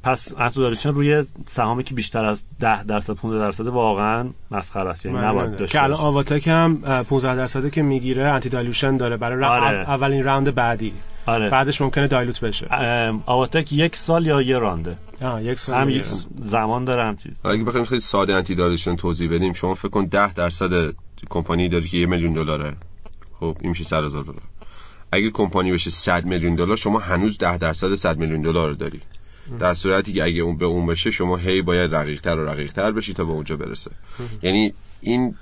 [0.07, 5.07] پس اندالشون روی سهامی که بیشتر از 10 درصد 15 درصد واقعا مسخره است.
[5.07, 6.01] یعنی نباید داشته که الان.
[6.01, 9.65] آواتک هم اه، 15 درصدی که می‌گیره انتی دایلوشن داره برای را- آره.
[9.65, 10.93] اول- اولین راوند بعدی.
[11.27, 11.51] آره.
[11.51, 12.75] بعدش ممکنه دایلوت بشه.
[12.75, 15.89] ام، آواتک یک سال یا یه رانده آه یک سال هم.
[15.91, 16.05] یک
[16.45, 17.33] زمان داره هم چیز.
[17.45, 20.93] اگه بخوایم خیلی ساده انتی دایلوشن توضیح بدیم شما فکر کن 10 درصد
[21.31, 22.73] کمپانی داری که یه میلیون دلاره.
[23.41, 24.43] خب این میشه 100 هزار دلار.
[25.13, 29.01] اگه کمپانی بشه 100 میلیون دلار شما هنوز 10 درصد 100 میلیون دلار رو داری.
[29.59, 33.13] در صورتی که اگه اون به اون بشه شما هی باید رقیقتر و رقیقتر بشی
[33.13, 33.91] تا به اونجا برسه.
[34.43, 35.35] یعنی این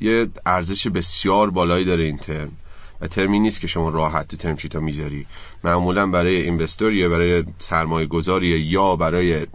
[0.00, 2.52] یه ارزش بسیار بالایی داره این ترم.
[3.00, 5.26] و ترمی نیست که شما راحت تو ترم شیتا می‌ذاری.
[5.64, 9.46] معمولا برای اینوستوریه برای سرمایه گذاریه یا برای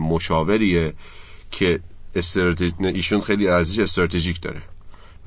[0.00, 0.92] مشاوریه
[1.50, 1.80] که
[2.14, 4.62] استراتژی ایشون خیلی ارزش استراتژیک داره.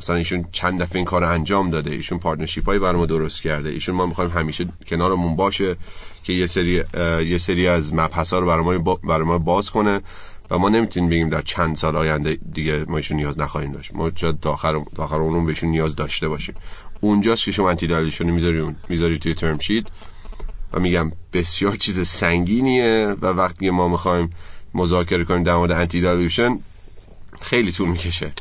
[0.02, 3.42] مثلا ایشون چند دفعه این کار رو انجام داده ایشون partnership هایی برا ما درست
[3.42, 3.70] کرده.
[3.70, 5.76] ایشون ما می‌خوایم همیشه کنارمون باشه
[6.24, 6.84] که یه سری
[7.26, 10.02] یه سری از مبحث ها رو برای ما برای ما باز کنه
[10.50, 13.96] و ما نمی‌تونیم بگیم در چند سال آینده دیگه ما ایشون نیاز نخواهیم داشت.
[13.96, 16.56] ما شاید تا آخر تا آخر بهشون نیاز داشته باشیم.
[17.02, 19.86] اونجاست که شما anti-dilution می‌ذاری می‌ذاری توی term sheet
[20.74, 24.30] و میگم بسیار چیز سنگینیه و وقتی ما می‌خوایم
[24.74, 26.02] مذاکره کنیم در مورد anti
[27.42, 28.32] خیلی طول می‌کشه.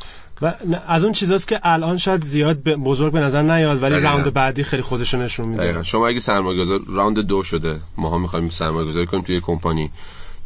[0.41, 0.53] و
[0.87, 4.09] از اون چیزاست که الان شاید زیاد بزرگ به نظر نیاد ولی دقیقاً.
[4.09, 5.63] راوند بعدی خیلی خودشو نشون میده.
[5.63, 5.83] دقیقا.
[5.83, 7.79] شما اگه سرمایه گذار راوند دو شده.
[7.97, 9.89] ما ها می‌خوایم سرمایه گذاری کنیم توی کمپانی.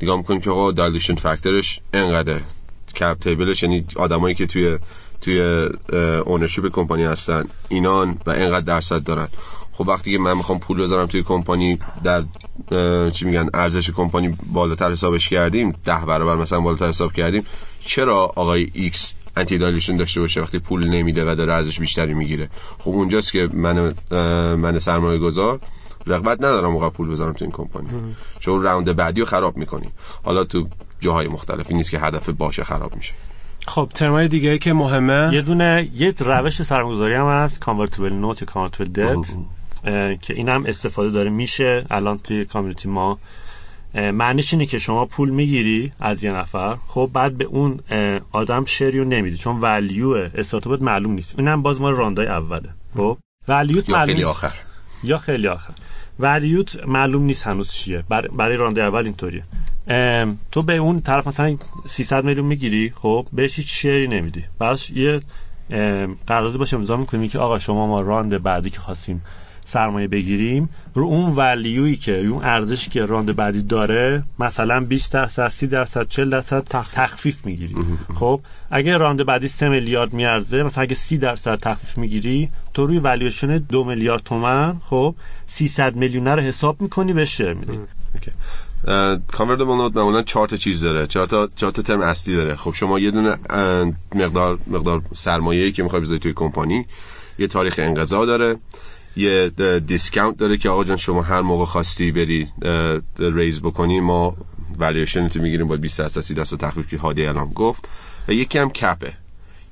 [0.01, 2.39] نگاه می‌کنیم که آقا دایلوشن فاکتورش انقدر
[2.95, 4.77] کپ تیبلش یعنی آدمایی که توی
[5.21, 5.41] توی
[6.25, 7.43] اونرشیپ کمپانی هستن.
[7.69, 9.27] اینان و انقدر درصد دارن.
[9.73, 12.23] خب وقتی که من می‌خوام پول بذارم توی کمپانی در
[13.11, 17.45] چی میگن ارزش کمپانی بالاتر حسابش کردیم ده برابر مثلا بالاتر حساب کردیم
[17.79, 22.49] چرا آقای ایکس anti-dilution داشته باشه وقتی پول نمیده و داره ارزش بیشتری می‌گیره.
[22.79, 23.93] خب اونجاست که من
[24.55, 25.59] من سرمایه گذار
[26.07, 27.87] رغبت ندارم موقع پول بذارم تو این کمپانی.
[28.39, 29.87] شما round بعدی رو خراب می‌کنی.
[30.23, 30.67] حالا تو
[30.99, 33.13] جاهای مختلفی نیست که هر دفعه باشه خراب میشه.
[33.67, 35.33] خب ترمای دیگه که مهمه.
[35.33, 39.33] یه دونه یه روش سرمایه‌گذاری هم هست convertible note یا convertible debt
[40.21, 43.19] که این هم استفاده داره میشه الان توی community ما.
[43.95, 47.79] معنیش اینه که شما پول می‌گیری از یه نفر خب بعد به اون
[48.31, 51.39] آدم شریو نمیدی چون ولیو استارتاپت معلوم نیست.
[51.39, 53.17] اینم باز ما راندای اوله خب؟
[53.47, 54.29] ولیوت یا معلوم خیلی نیست.
[54.29, 54.53] آخر
[55.03, 55.73] یا خیلی آخر.
[56.19, 58.03] ولیوت معلوم نیست هنوز چیه.
[58.09, 59.43] بر- برای رانده اول اینطوریه.
[60.51, 64.43] تو به اون طرف مثلا 300 میلیون می‌گیری خب بهش هیچ شعری نمیدی.
[64.59, 65.19] بعدش یه
[65.69, 69.21] ام، قراردادی باشه امضا می‌کنی که آقا شما ما راند بعدی که خواستیم
[69.65, 70.69] سرمایه بگیریم.
[70.93, 75.67] رو اون value یی که اون ارزشی که round بعدی داره مثلا 20 درصد 30
[75.67, 77.75] درصد 40 درصد تخفیف می‌گیری.
[78.15, 78.41] خب
[78.71, 83.57] اگه round بعدی 3 میلیارد میارزه مثلا اگه 30 درصد تخفیف می‌گیری تو روی والیوشن
[83.57, 85.15] 2 میلیارد تومن خب
[85.47, 87.79] 300 میلیون رو حساب می‌کنی به share میدی.
[89.27, 91.07] convertible note معمولا چهار تا چیز داره.
[91.07, 92.55] چهار تا چهار تا ترم اصلی داره.
[92.55, 93.35] خب شما یه دونه
[94.15, 96.85] مقدار مقدار سرمایه‌ای که می‌خوای بذاری توی کمپانی
[97.39, 98.55] یه تاریخ انقضا داره.
[99.15, 99.49] یه
[99.87, 102.47] discount داره که آقا جان شما هر موقع خواستی بری
[103.19, 104.37] raise بکنی ما
[104.77, 107.87] والیوشن تو می‌گیریم با 20 درصد 30 درصد تخفیف که هادی الان گفت.
[108.27, 109.13] و یکی هم cap ه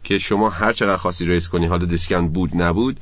[0.03, 2.99] که شما هر چقدر خواستی raise کنی حالا discount بود نبود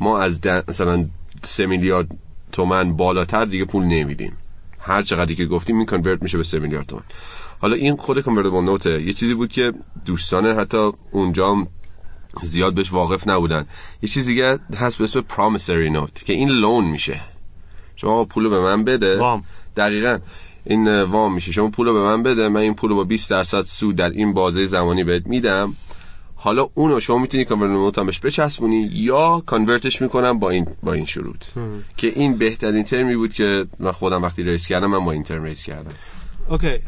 [0.00, 1.06] ما از مثلا
[1.42, 2.06] 3 میلیارد
[2.52, 4.32] تومن بالاتر دیگه پول نمیدیم.
[4.78, 7.02] هر چقدری که گفتیم این convert میشه به 3 میلیارد تومن.
[7.58, 9.72] حالا این خود convertible note ه یه چیزی بود که
[10.04, 11.66] دوستان حتی اونجا
[12.42, 13.66] زیاد بهش واقف نبودن.
[14.02, 17.20] یه چیز دیگه هست به اسم promissory note که این loan میشه.
[17.96, 19.18] شما پولو به من بده.
[19.18, 19.44] وام.
[19.76, 20.18] دقیقا.
[20.64, 21.52] این وام میشه.
[21.52, 22.48] شما پولو به من بده.
[22.48, 25.76] من این پولو با 20 درصد سود در این بازه زمانی بهت میدم.
[26.36, 30.92] حالا اونو شما می‌تونی convert هم بهش بچسبونی یا convert ش می‌کنم با این با
[30.92, 31.44] این شروط.
[31.96, 35.42] که این بهترین ترمی بود که من خودم وقتی raise کردم من با این term
[35.42, 35.92] raise کردم.
[36.48, 36.78] Okay.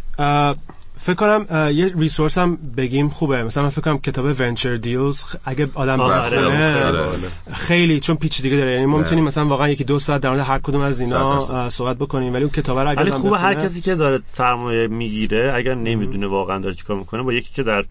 [1.01, 3.43] فکر کنم یه resource هم بگیم خوبه.
[3.43, 7.19] مثلا من فکر کنم کتاب Venture Deals اگه آدم آره، بخونه آره، آره.
[7.53, 8.73] خیلی چون پیچیدگی داره.
[8.73, 11.97] یعنی ما می‌تونیم مثلا واقعا یکی دو ساعت در مورد هر کدوم از اینا صحبت
[11.97, 12.33] بکنیم.
[12.33, 16.59] ولی اون کتاب رو اگه خوبه هر کسی که داره سرمایه می‌گیره اگر نمی‌دونه واقعا
[16.59, 17.85] داره چیکار می‌کنه با یکی که در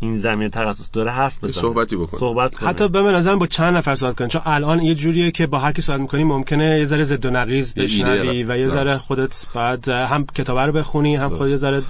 [0.00, 1.62] این زمینه تخصص داره حرف بزنه.
[1.62, 2.20] صحبتی بکنه.
[2.20, 2.68] صحبت کنه.
[2.68, 5.58] حتی به من نظرم با چند نفر صحبت کنیم چون الان یه جوریه که با
[5.58, 8.68] هر کی صحبت می‌کنی ممکنه یه ذره ضد و نقیض بشنوی و یه.
[8.68, 11.82] ذره خودت بعد هم کتاب رو بخونی هم خود یه ذره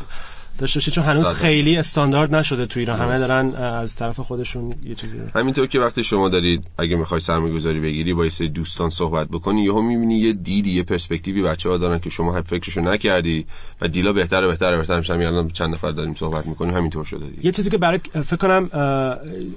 [0.58, 1.26] داشته باشی چون هنوز.
[1.26, 3.00] خیلی استاندارد نشده تو ایران.
[3.00, 7.54] همه دارن از طرف خودشون یه چیزی همینطور که وقتی شما دارید اگه می‌خوای سرمایه
[7.54, 11.68] گذاری بگیری با یه سری دوستان صحبت بکنی یهو می‌بینی یه دیدی یه پرسپکتیوی بچه
[11.68, 13.46] ها دارن که شما فکرشو نکردی
[13.80, 16.74] و دیلا بهتر و بهتر بهتر میشن الان چند نفر داریم صحبت می‌کنیم.
[16.74, 17.46] همینطور شده دیگه.
[17.46, 18.70] یه چیزی که برای فکر کنم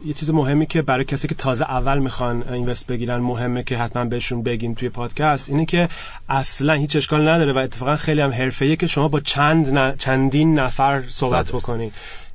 [0.05, 4.05] یه چیز مهمی که برای کسی که تازه اول می‌خوان اینوست بگیرن مهمه که حتما
[4.05, 5.89] بهشون بگیم توی پادکست اینه که
[6.29, 10.59] اصلا هیچ اشکال نداره و اتفاقا خیلی هم حرفه‌ایه که شما با چند ن- چندین
[10.59, 11.53] نفر صحبت صد درصد.
[11.53, 11.91] بکنی.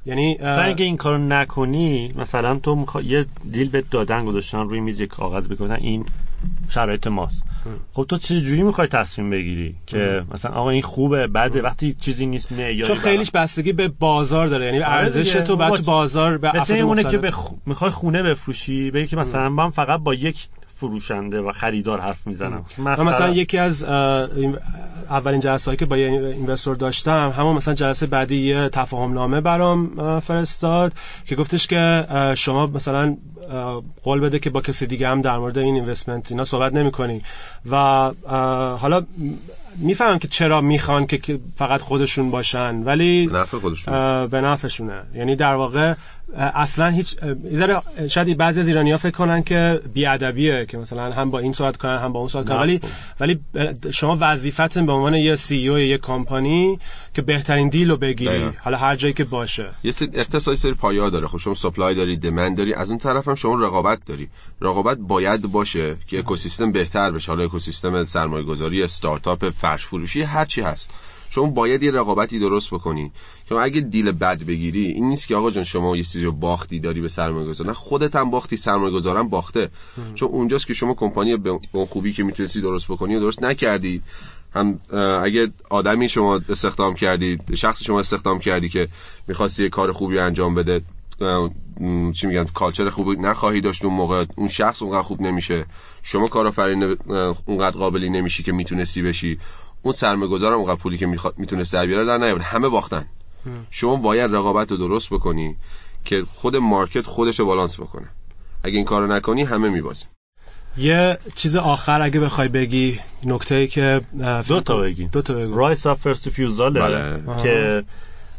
[0.07, 4.81] یعنی مثلا اگه این کارو نکنی مثلا تو می‌خوای یه دیل بهت دادن گذاشتن روی
[4.81, 6.05] میز یک کاغذ بگفتن این
[6.69, 7.43] شرایط ماست.
[7.93, 12.27] خب تو چه جوری می‌خوای تصمیم بگیری که مثلا آقا این خوبه بعد وقتی چیزی
[12.27, 14.67] نیست معیاری چون خیلیش بستگی به بازار داره.
[14.67, 15.33] یعنی آره ارزش.
[15.33, 17.13] تو بعد تو بازار به مثل اونه مختلف.
[17.13, 17.51] که به خ...
[17.67, 22.65] می‌خوای خونه بفروشی بگی که مثلا من فقط با یک فروشنده و خریدار حرف می‌زنم.
[22.79, 23.85] من مثلا یکی از
[25.11, 30.21] اولین جلسه که با یه اینوستور داشتم همون مثلا جلسه بعدی یه تفاهم نامه برام
[30.21, 30.93] فرستاد
[31.27, 33.17] که گفتش که شما مثلا
[34.03, 37.23] قول بده که با کسی دیگه هم در مورد این اینوستمنت اینا صحبت نمی کنی
[37.71, 37.77] و
[38.81, 39.03] حالا
[39.77, 44.27] می‌فهمم که چرا می‌خوان که- فقط خودشون باشن ولی به نفع خودشون.
[44.27, 45.03] به نفعشونه.
[45.15, 45.95] یعنی در واقع
[46.37, 47.17] اصلا هیچ
[48.09, 51.77] شاید بعضی از ایرانی ها فکر کنن که بیادبیه که مثلا هم با این صحبت
[51.77, 52.81] کنن هم با اون صحبت کنن ولی.
[53.21, 53.41] ولی
[53.93, 56.79] شما وظیفتون به عنوان یه سی او یه کمپانی
[57.15, 58.31] که بهترین دیل رو بگیری.
[58.31, 58.51] دقیقا.
[58.61, 59.69] حالا هر جایی که باشه.
[59.85, 61.27] یه سری اقتصادی سری پایه داره.
[61.27, 62.75] خب شما سپلای داری دمند داری.
[62.75, 64.29] از اون طرف هم شما رقابت داری.
[64.61, 67.33] رقابت باید باشه که اکوسیستم بهتر بشه.
[67.33, 70.91] حالا اکوسیستم سرمایه گذاری استارتاپ فرش فروشی هر چی هست.
[71.31, 73.13] شما باید یه رقابتی درست بکنی.
[73.49, 76.81] که اگه دیل بد بگیری این نیست که آقا جان شما یه چیزی رو باختی
[76.81, 79.71] داری به سرمایه گذار نه خودت هم باختی سرمایه گذارم باخته
[80.15, 84.03] چون اونجاست که شما کمپانی به اون خوبی که می‌تونستی درست بکنی و درست نکردی.
[84.55, 84.79] هم
[85.23, 88.89] اگه آدمی شما استخدام کردی شخصی شما استخدام کردی که
[89.29, 90.81] می‌خواستی یه کار خوبی انجام بده
[92.13, 94.25] چی میگن کالچر خوبی نخواهی داشت اون موقع.
[94.37, 95.65] اون شخص اونقدر خوب نمیشه.
[96.03, 96.97] شما کارآفرین
[97.47, 99.39] اونقدر قابلی نمیشی که می‌تونستی بشی.
[99.83, 103.07] اون سرمایه گذارم اونقدر پولی که می‌خواد می‌تونست در بیاره در نیاره همه باختن.
[103.71, 105.57] شما باید رقابت رو درست بکنی
[106.05, 108.09] که خود market خودش رو بالانس بکنه.
[108.63, 110.07] اگه این کارو نکنی همه میبازن
[110.77, 114.01] یه چیز آخر اگه بخوای بگی نکته ای که
[114.49, 115.05] دو تا بگی.
[115.05, 115.57] دو تا بگو.
[115.57, 117.43] right of first refusal ه بله.
[117.43, 117.85] که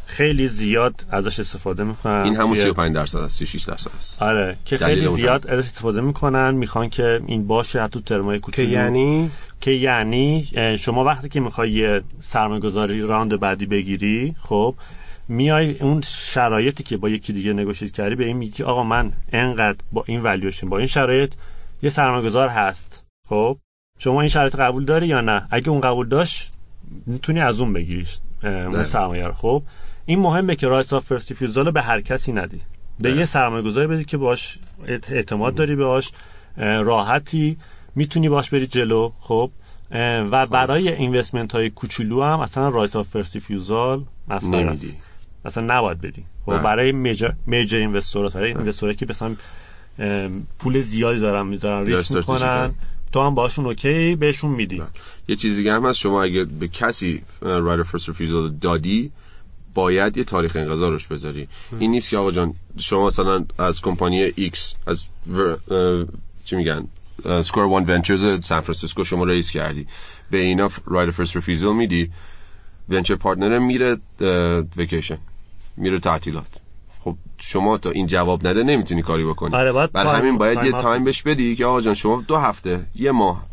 [0.05, 2.21] خیلی زیاد ازش استفاده می‌کنن.
[2.23, 4.21] این همون توی- 35 درصد است 36 درصد است.
[4.21, 8.69] آره که خیلی زیاد ازش استفاده می‌کنن می‌خوان که این باشه حتی ترمای که کوچولو
[8.69, 9.31] یعنی؟
[9.61, 10.47] که یعنی
[10.79, 14.75] شما وقتی که می‌خوای یه سرمایه گذاری round بعدی بگیری خب
[15.27, 19.77] میای اون شرایطی که با یکی دیگه negotiate کردی به این میگی آقا من انقدر
[19.91, 21.33] با این والویشن با این شرایط
[21.81, 23.03] یه سرمایه گذار هست.
[23.29, 23.57] خب
[23.99, 26.51] شما این شرایط قبول داری یا نه؟ اگه اون قبول داشت
[27.05, 28.83] می‌تونی از اون بگیریش اون دقیقا.
[28.83, 29.33] سرمایه رو.
[29.33, 29.63] خب
[30.05, 33.19] این مهمه که right of first refusal به هر کسی ندی به دقیقا.
[33.19, 36.11] یه سرمایه گذاری بدی که باش اعت- اعتماد داری باش
[36.57, 37.57] راحتی
[37.95, 39.51] می‌تونی باش بری جلو خب
[40.31, 44.93] و برای investment های کوچولو هم اصلا right of first refusal مثلا نمیدی.
[45.45, 46.57] اصلا نباید بدی خب نه.
[46.57, 49.35] برای major major investor ات برای investor ایی که مثلا
[50.59, 52.73] پول زیادی دارن می‌ذارن ریسک می‌کنن.
[53.11, 54.81] تو هم باشون OK بهشون میدی
[55.27, 59.11] یه چیز دیگه هم هست شما اگه به کسی right first refusal دادی
[59.76, 61.47] باید یه تاریخ انقضا روش بذاری.
[61.80, 64.57] این نیست که آقا جان شما مثلا از کمپانی X
[64.88, 66.05] از ور- اه،
[66.45, 66.88] چی میگن؟
[67.41, 69.88] سکور وان ونچرز سان فرانسیسکو شما raise کردی.
[70.32, 72.11] به اینا right first refusal میدی
[72.89, 73.97] venture partner میره
[74.78, 75.17] ویکیشن
[75.78, 76.45] میره تعطیلات.
[76.99, 79.55] خب شما تا این جواب نده نمی‌تونی کاری بکنی.
[79.55, 79.71] آره،
[80.11, 83.11] time- همین باید time یه time بهش بدی که آقا جان شما دو هفته یه
[83.11, 83.45] ماه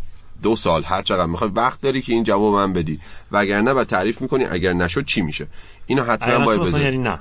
[0.43, 3.01] دو سال هر چقدر می‌خوای وقت داری که این جواب من بدی.
[3.32, 5.47] وگرنه بعد تعریف می‌کنی اگر نشد چی میشه؟
[5.86, 6.84] اینو حتما باید بذاری.
[6.84, 7.18] یعنی نه.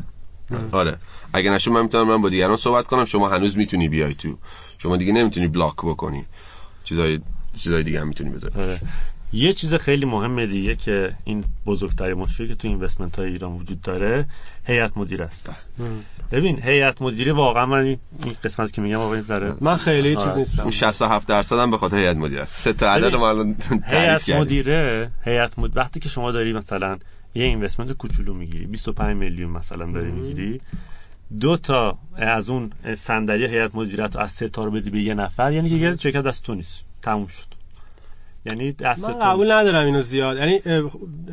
[0.71, 0.97] آره.
[1.33, 3.05] اگر نشد من می‌تونم من با دیگران صحبت کنم.
[3.05, 4.37] شما هنوز می‌تونی بیای تو.
[4.77, 6.25] شما دیگه نمی‌تونی بلاک بکنی.
[6.83, 7.19] چیزای
[7.57, 8.61] چیزای دیگه هم می‌تونی بذاری.
[8.61, 8.79] آره.
[9.33, 13.81] یه چیز خیلی مهمه دیگه که این بزرگترین مشکلی که تو اینوستمنت های ایران وجود
[13.81, 14.25] داره
[14.65, 15.49] هیئت مدیر است.
[16.31, 17.97] ببین هیئت مدیره واقعا من این
[18.43, 20.63] قسمت که میگم واقعا ذره من خیلی چیز نیستم.
[20.63, 22.61] این 67 درصد هم به خاطر هیئت مدیره است.
[22.61, 23.55] سه تا عدد ما الان
[23.89, 25.77] تعریف هیئت مدیره هیئت مد...
[25.77, 26.97] وقتی که شما داری مثلا
[27.35, 30.61] یه اینوستمنت کوچولو می‌گیری 25 میلیون مثلا داری می‌گیری
[31.39, 35.13] دو تا از اون صندلی هیئت مدیرت رو از سه تا رو بدی به یه
[35.13, 36.83] نفر یعنی که یه شرکت دست تو نیست.
[37.01, 37.50] تموم شد.
[38.45, 39.51] یعنی دست من قبول.
[39.51, 40.37] ندارم اینو زیاد.
[40.37, 40.59] یعنی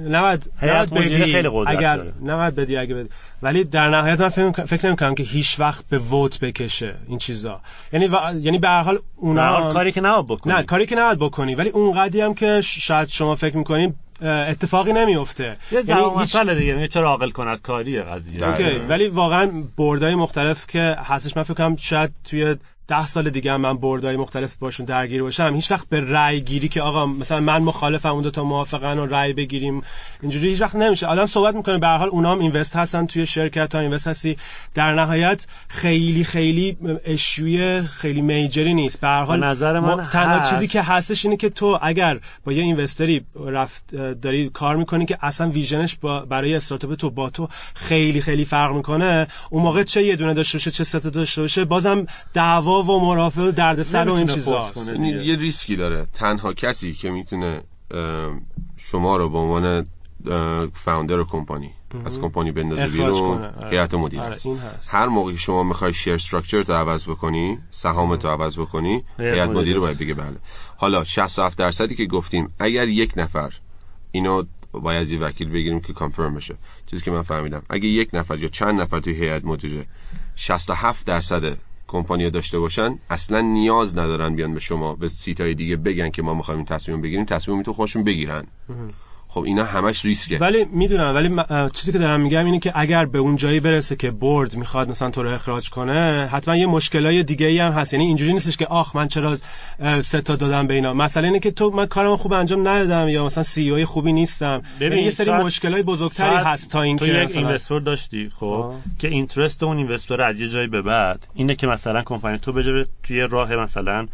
[0.08, 1.32] نباید نباید بدی.
[1.32, 2.12] خیلی قدرت اگر داره.
[2.24, 3.08] نباید بدی اگه بدی.
[3.42, 7.18] ولی در نهایت من فکر, فکر نمی کنم که هیچ وقت به ووت بکشه این
[7.18, 7.60] چیزا.
[7.92, 8.16] یعنی و...
[8.40, 10.52] یعنی به هر حال نه، اونا کاری که نباید بکنی.
[10.52, 11.54] نه کاری که نباید بکنی.
[11.54, 16.74] ولی اون قدی هم که شاید شما فکر می‌کنین اتفاقی نمیفته یه یعنی مسئله دیگه.
[16.74, 18.48] میگه چرا عاقل کند؟ کاریه قضیه.
[18.48, 18.78] اوکی.
[18.88, 21.36] ولی واقعا بردای مختلف که هستش.
[21.36, 22.56] من فکر کنم شاید توی
[22.88, 25.52] ده سال دیگه هم من بردای مختلف باشون درگیر باشم.
[25.54, 29.06] هیچ وقت به رأی گیری که آقا مثلا من مخالفم اون دو تا موافقن و
[29.06, 29.82] رأی بگیریم
[30.22, 31.06] اینجوری هیچ وقت نمیشه.
[31.06, 34.36] آدم صحبت می‌کنه به هر حال اونام اینوست هستن توی شرکت ها اینوست هستی.
[34.74, 39.00] در نهایت خیلی خیلی اشوی خیلی میجری نیست.
[39.00, 40.50] به هر حال نظر من ما- تنها هست.
[40.50, 45.18] چیزی که هستش اینه که تو اگر با یه اینوستری رفت داری کار می‌کنی که
[45.20, 50.02] اصلا ویژنش با برای استارتاپ تو با تو خیلی خیلی فرق می‌کنه اون موقع چه
[50.04, 54.08] یه دونه داشته باشه چه سه تا داشته باشه بازم دعوا و مرافع و دردسر
[54.08, 54.92] و این چیزاست.
[54.92, 57.62] این یه ریسکی داره تنها کسی که می‌تونه
[58.76, 59.86] شما رو به عنوان
[60.72, 61.70] فاوندر کمپانی
[62.04, 63.44] از کمپانی بندازه بیرون.
[63.44, 63.70] آره.
[63.70, 64.14] هیئت آره،
[64.44, 64.88] این هست.
[64.88, 69.48] هر موقعی که شما می‌خوای شیر استراکچر تو عوض بکنی سهامت رو عوض بکنی هیئت
[69.48, 69.60] مدیره.
[69.60, 70.36] مدیره باید بگه بله
[70.76, 73.54] حالا 67 درصدی که گفتیم اگر یک نفر
[74.12, 76.56] اینو باید از یه وکیل بگیریم که کانفرم بشه
[76.86, 79.86] چیزی که من فهمیدم اگه یک نفر یا چند نفر توی هیئت مدیره
[80.36, 81.56] 67 درصد
[81.88, 86.22] کمپانی رو داشته باشن اصلا نیاز ندارن بیان به شما به سیتای دیگه بگن که
[86.22, 87.24] ما می‌خوایم تصمیم بگیریم.
[87.24, 88.44] تصمیم تو خودشون بگیرن.
[89.30, 90.38] خب اینا همش ریسکه.
[90.38, 93.96] ولی می‌دونم ولی اه، چیزی که دارم میگم اینه که اگر به اون جایی برسه
[93.96, 97.92] که بورد می‌خواد مثلا تو رو اخراج کنه حتما یه مشکلای دیگه ای هم هست.
[97.92, 99.38] یعنی اینجوری نیستش که آخ من چرا
[100.00, 100.94] سه تا دادم به اینا.
[100.94, 104.62] مسئله اینه که تو من کارم خوب انجام ندادم یا مثلا سی او خوبی نیستم.
[104.80, 108.30] یعنی یه سری شاید- مشکلای بزرگتری هست تا این تو که یک مثلا اینوستور داشتی
[108.40, 108.74] خب آه.
[108.98, 112.86] که اینترست اون اینوستور از یه جایی به بعد اینه که مثلا کمپانی تو بجره
[113.02, 114.06] توی راه مثلا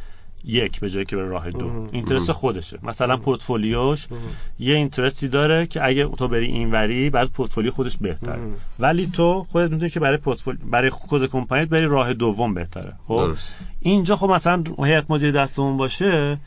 [0.45, 1.89] یک به جایی که به راه دو.
[1.93, 2.79] اینترست خودشه.
[2.83, 4.07] مثلا پورتفولیوش
[4.59, 8.39] یه اینترستی داره که اگه تو بری اینوری بعد پورتفولیو خودش بهتره.
[8.79, 12.93] ولی تو خودت می‌دونی که برای پورتفولیو برای خود کمپانیت بری راه دوم بهتره.
[13.07, 13.57] خب؟ درست.
[13.81, 16.39] اینجا خب مثلا هیئت مدیره دستمون باشه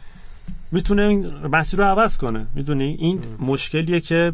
[0.71, 2.47] می‌تونه این مسیر رو عوض کنه.
[2.55, 4.33] می‌دونی؟ این مشکلیه که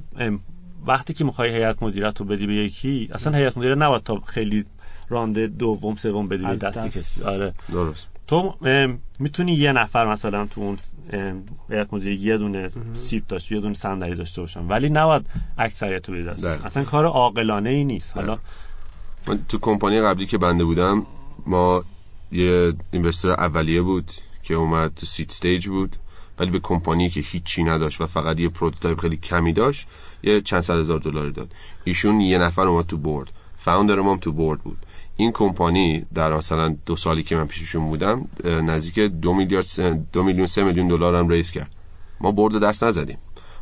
[0.86, 4.66] وقتی که می‌خوای هیئت مدیرت رو بدی به یکی اصلا هیئت مدیره نباید تا خیلی
[5.10, 6.98] round دوم سوم بدی دستی دست.
[6.98, 7.24] کسی.
[7.24, 7.54] آره.
[7.72, 8.08] درست.
[8.34, 8.56] تو
[9.20, 10.78] می‌تونی یه نفر مثلا تو اون
[11.70, 15.26] هیئت مدیره یه دونه seat داشته یه دونه صندلی داشته باشن ولی نباید
[15.58, 16.66] اکثریت رو دست دقیقاً.
[16.66, 18.40] اصلا کار عاقلانه ای نیست حالا
[19.28, 21.06] من تو کمپانی قبلی که بنده بودم
[21.46, 21.84] ما
[22.32, 24.12] یه investor اولیه بود
[24.44, 25.96] که اومد تو seed stage بود
[26.40, 29.88] ولی به کمپانی که هیچی نداشت و فقط یه prototype خیلی کمی داشت
[30.24, 31.52] یه چند صد هزار دلار داد.
[31.84, 33.32] ایشون یه نفر اومد تو board.
[33.58, 34.78] founder ما هم تو board بود.
[35.18, 39.68] این کمپانی در مثلا دو سالی که من پیششون بودم نزدیک دو میلیارد
[40.12, 41.72] دو میلیون سه میلیون دلار هم raise کرد.
[42.22, 43.18] ما board دست نزدیم.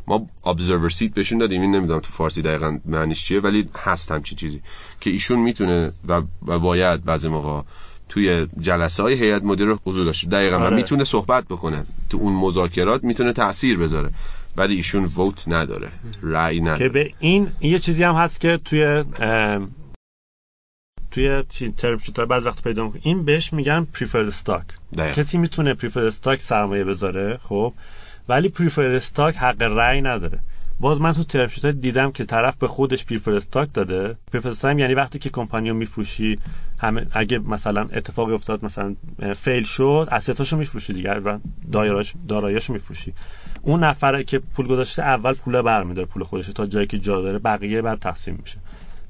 [0.06, 1.60] ما observer seat بهشون دادیم.
[1.60, 4.60] این نمی‌دونم تو فارسی دقیقا معنیش چیه ولی هست همچین چیزی
[5.00, 7.62] که ایشون می‌تونه و, و باید بعضی موقع
[8.08, 10.28] توی جلسه های هیئت مدیره حضور داشته.
[10.28, 10.76] دقیقا آره.
[10.76, 11.86] می‌تونه صحبت بکنه.
[12.10, 14.10] تو اون مذاکرات می‌تونه تاثیر بذاره.
[14.56, 15.88] ولی ایشون vote نداره.
[16.22, 19.04] رأی که نداره به این یه چیزی هم هست که توی
[21.12, 21.42] توی
[21.76, 24.64] term sheet بعض وقت پیدا می‌کنه این بهش میگن preferred stock
[24.96, 25.22] دقیقا.
[25.22, 27.72] کسی می‌تونه preferred stock سرمایه بذاره خب؟
[28.28, 30.38] ولی preferred stock حق رأی نداره.
[30.80, 34.16] باز من تو ترم دیدم که طرف به خودش preferred stock داده.
[34.32, 36.38] preferred stock یعنی وقتی که کمپانی رو میفروشی
[36.78, 38.96] همه اگه مثلا اتفاقی افتاد مثلا
[39.36, 41.38] fail شد asset اشو میفروشی دیگه و
[41.72, 43.12] دایراش داراییاشو میفروشی.
[43.62, 47.38] اون نفره که پول گذاشته اول پول برمیداره پول خودش تا جایی که جا داره
[47.38, 48.58] بقیه بعد تقسیم میشه.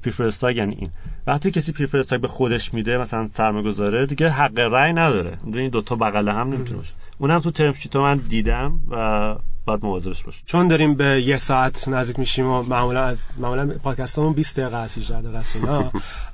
[0.03, 0.89] پریفرستاگ یعنی این.
[1.27, 5.37] وقتی کسی پریفرستاگ به خودش میده مثلا سرمایه گذاره دیگه حق رأی نداره.
[5.53, 6.93] این دو تا بغل هم نمی‌تونه باشه.
[7.17, 11.87] اونم تو ترم شیت من دیدم و باید مواظبش باشه چون داریم به یه ساعت
[11.87, 15.55] نزدیک میشیم و معمولا از معمولا پادکستمون 20 دقیقه است 18 دقیقه است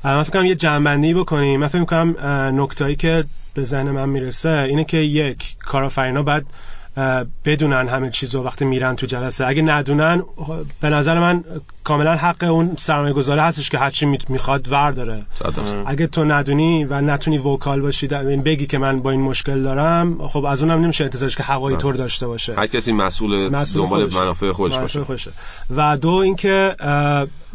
[0.04, 1.60] من فکر کنم یه جنبندی بکنیم.
[1.60, 2.16] من فکر می‌کنم
[2.62, 3.24] نکتهایی که
[3.54, 6.46] به ذهن من می‌رسه اینه که یک کارآفرینا بعد
[7.46, 9.48] بدونن همه چیزو وقتی میرن تو جلسه.
[9.48, 10.24] اگه ندونن
[10.82, 11.44] به نظر من
[11.84, 15.22] کاملا حق اون سرمایه گذاره هستش که هرچی می‌خواد ور داره
[15.86, 20.28] اگه تو ندونی و نتونی وکال باشی این بگی که من با این مشکل دارم
[20.28, 22.56] خب از اونم نمیشه انتظارش که هوایی طور داشته باشه.
[22.56, 25.04] هر کسی مسئول, مسئول دنبال منافع خودش باشه.
[25.04, 25.32] خوشه.
[25.76, 26.76] و دو اینکه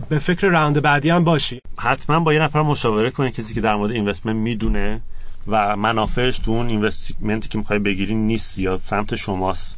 [0.09, 1.61] به فکر راوند بعدی هم باشی.
[1.79, 5.01] حتما با یه نفر مشاوره کنی کسی که در مورد اینوستمنت می‌دونه.
[5.47, 9.77] و منافعش تو اون اینوستمنتی که می‌خوای بگیری نیست یا سمت شماست.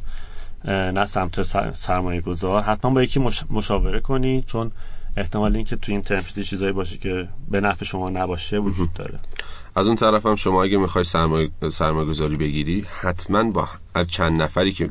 [0.65, 1.43] نه سمت
[1.73, 4.73] سرمایه گذار حتما با یکی مشاوره کنی چون
[5.17, 9.19] احتمال اینکه تو این ترم چیزایی باشه که به نفع شما نباشه وجود داره.
[9.79, 13.69] از اون طرف هم شما اگه می‌خوای سرمایه گذاری بگیری حتما با
[14.09, 14.91] چند نفری که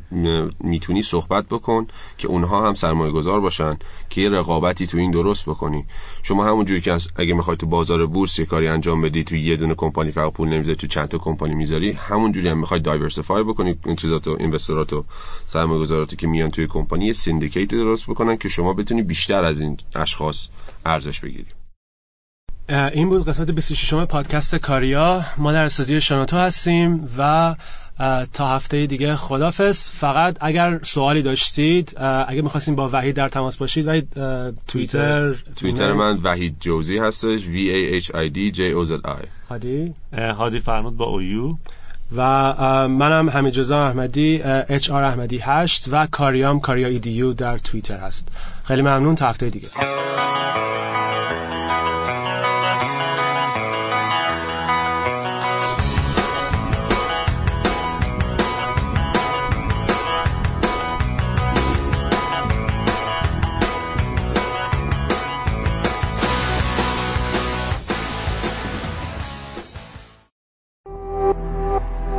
[0.60, 3.78] می‌تونی صحبت بکن که اونها هم سرمایه گذار باشن
[4.10, 5.86] که یه رقابتی تو این درست بکنی.
[6.24, 9.76] شما همونجوری که اگه می‌خوای تو بازار بورس یه کاری انجام بدی تو یه دونه
[9.76, 13.96] کمپانی فقط پول نمی‌ذاری تو چند تا کمپانی می‌ذاری همونجوری هم می‌خوای diversify بکنی این
[13.96, 15.06] چیزاتو investor اتو
[15.46, 19.78] سرمایه گذاراتو که میان توی کمپانی syndicate درست بکنن که شما بتونی بیشتر از این
[19.96, 20.48] اشخاص
[20.86, 21.55] ارزش بگیری.
[22.70, 25.26] این بود قسمت 26 پادکست کاریا.
[25.38, 27.56] ما در استودیو شنوتو هستیم و
[28.34, 31.94] تا هفته دیگه خدافز فقط اگر سوالی داشتید
[32.28, 34.14] اگه می‌خواستیم با وحید در تماس باشید وحید
[34.68, 37.42] توییتر توییتر من وحید جوزی هستش.
[37.42, 39.28] V A H I D J O Z I.
[39.50, 41.56] هادی؟ هادی فرمود با اویو
[42.16, 47.98] و منم حمید رضا احمدی اچ آر احمدی هشت و کاریام کاریا ایدیو در توییتر
[47.98, 48.28] هست.
[48.64, 49.68] خیلی ممنون تا هفته دیگه.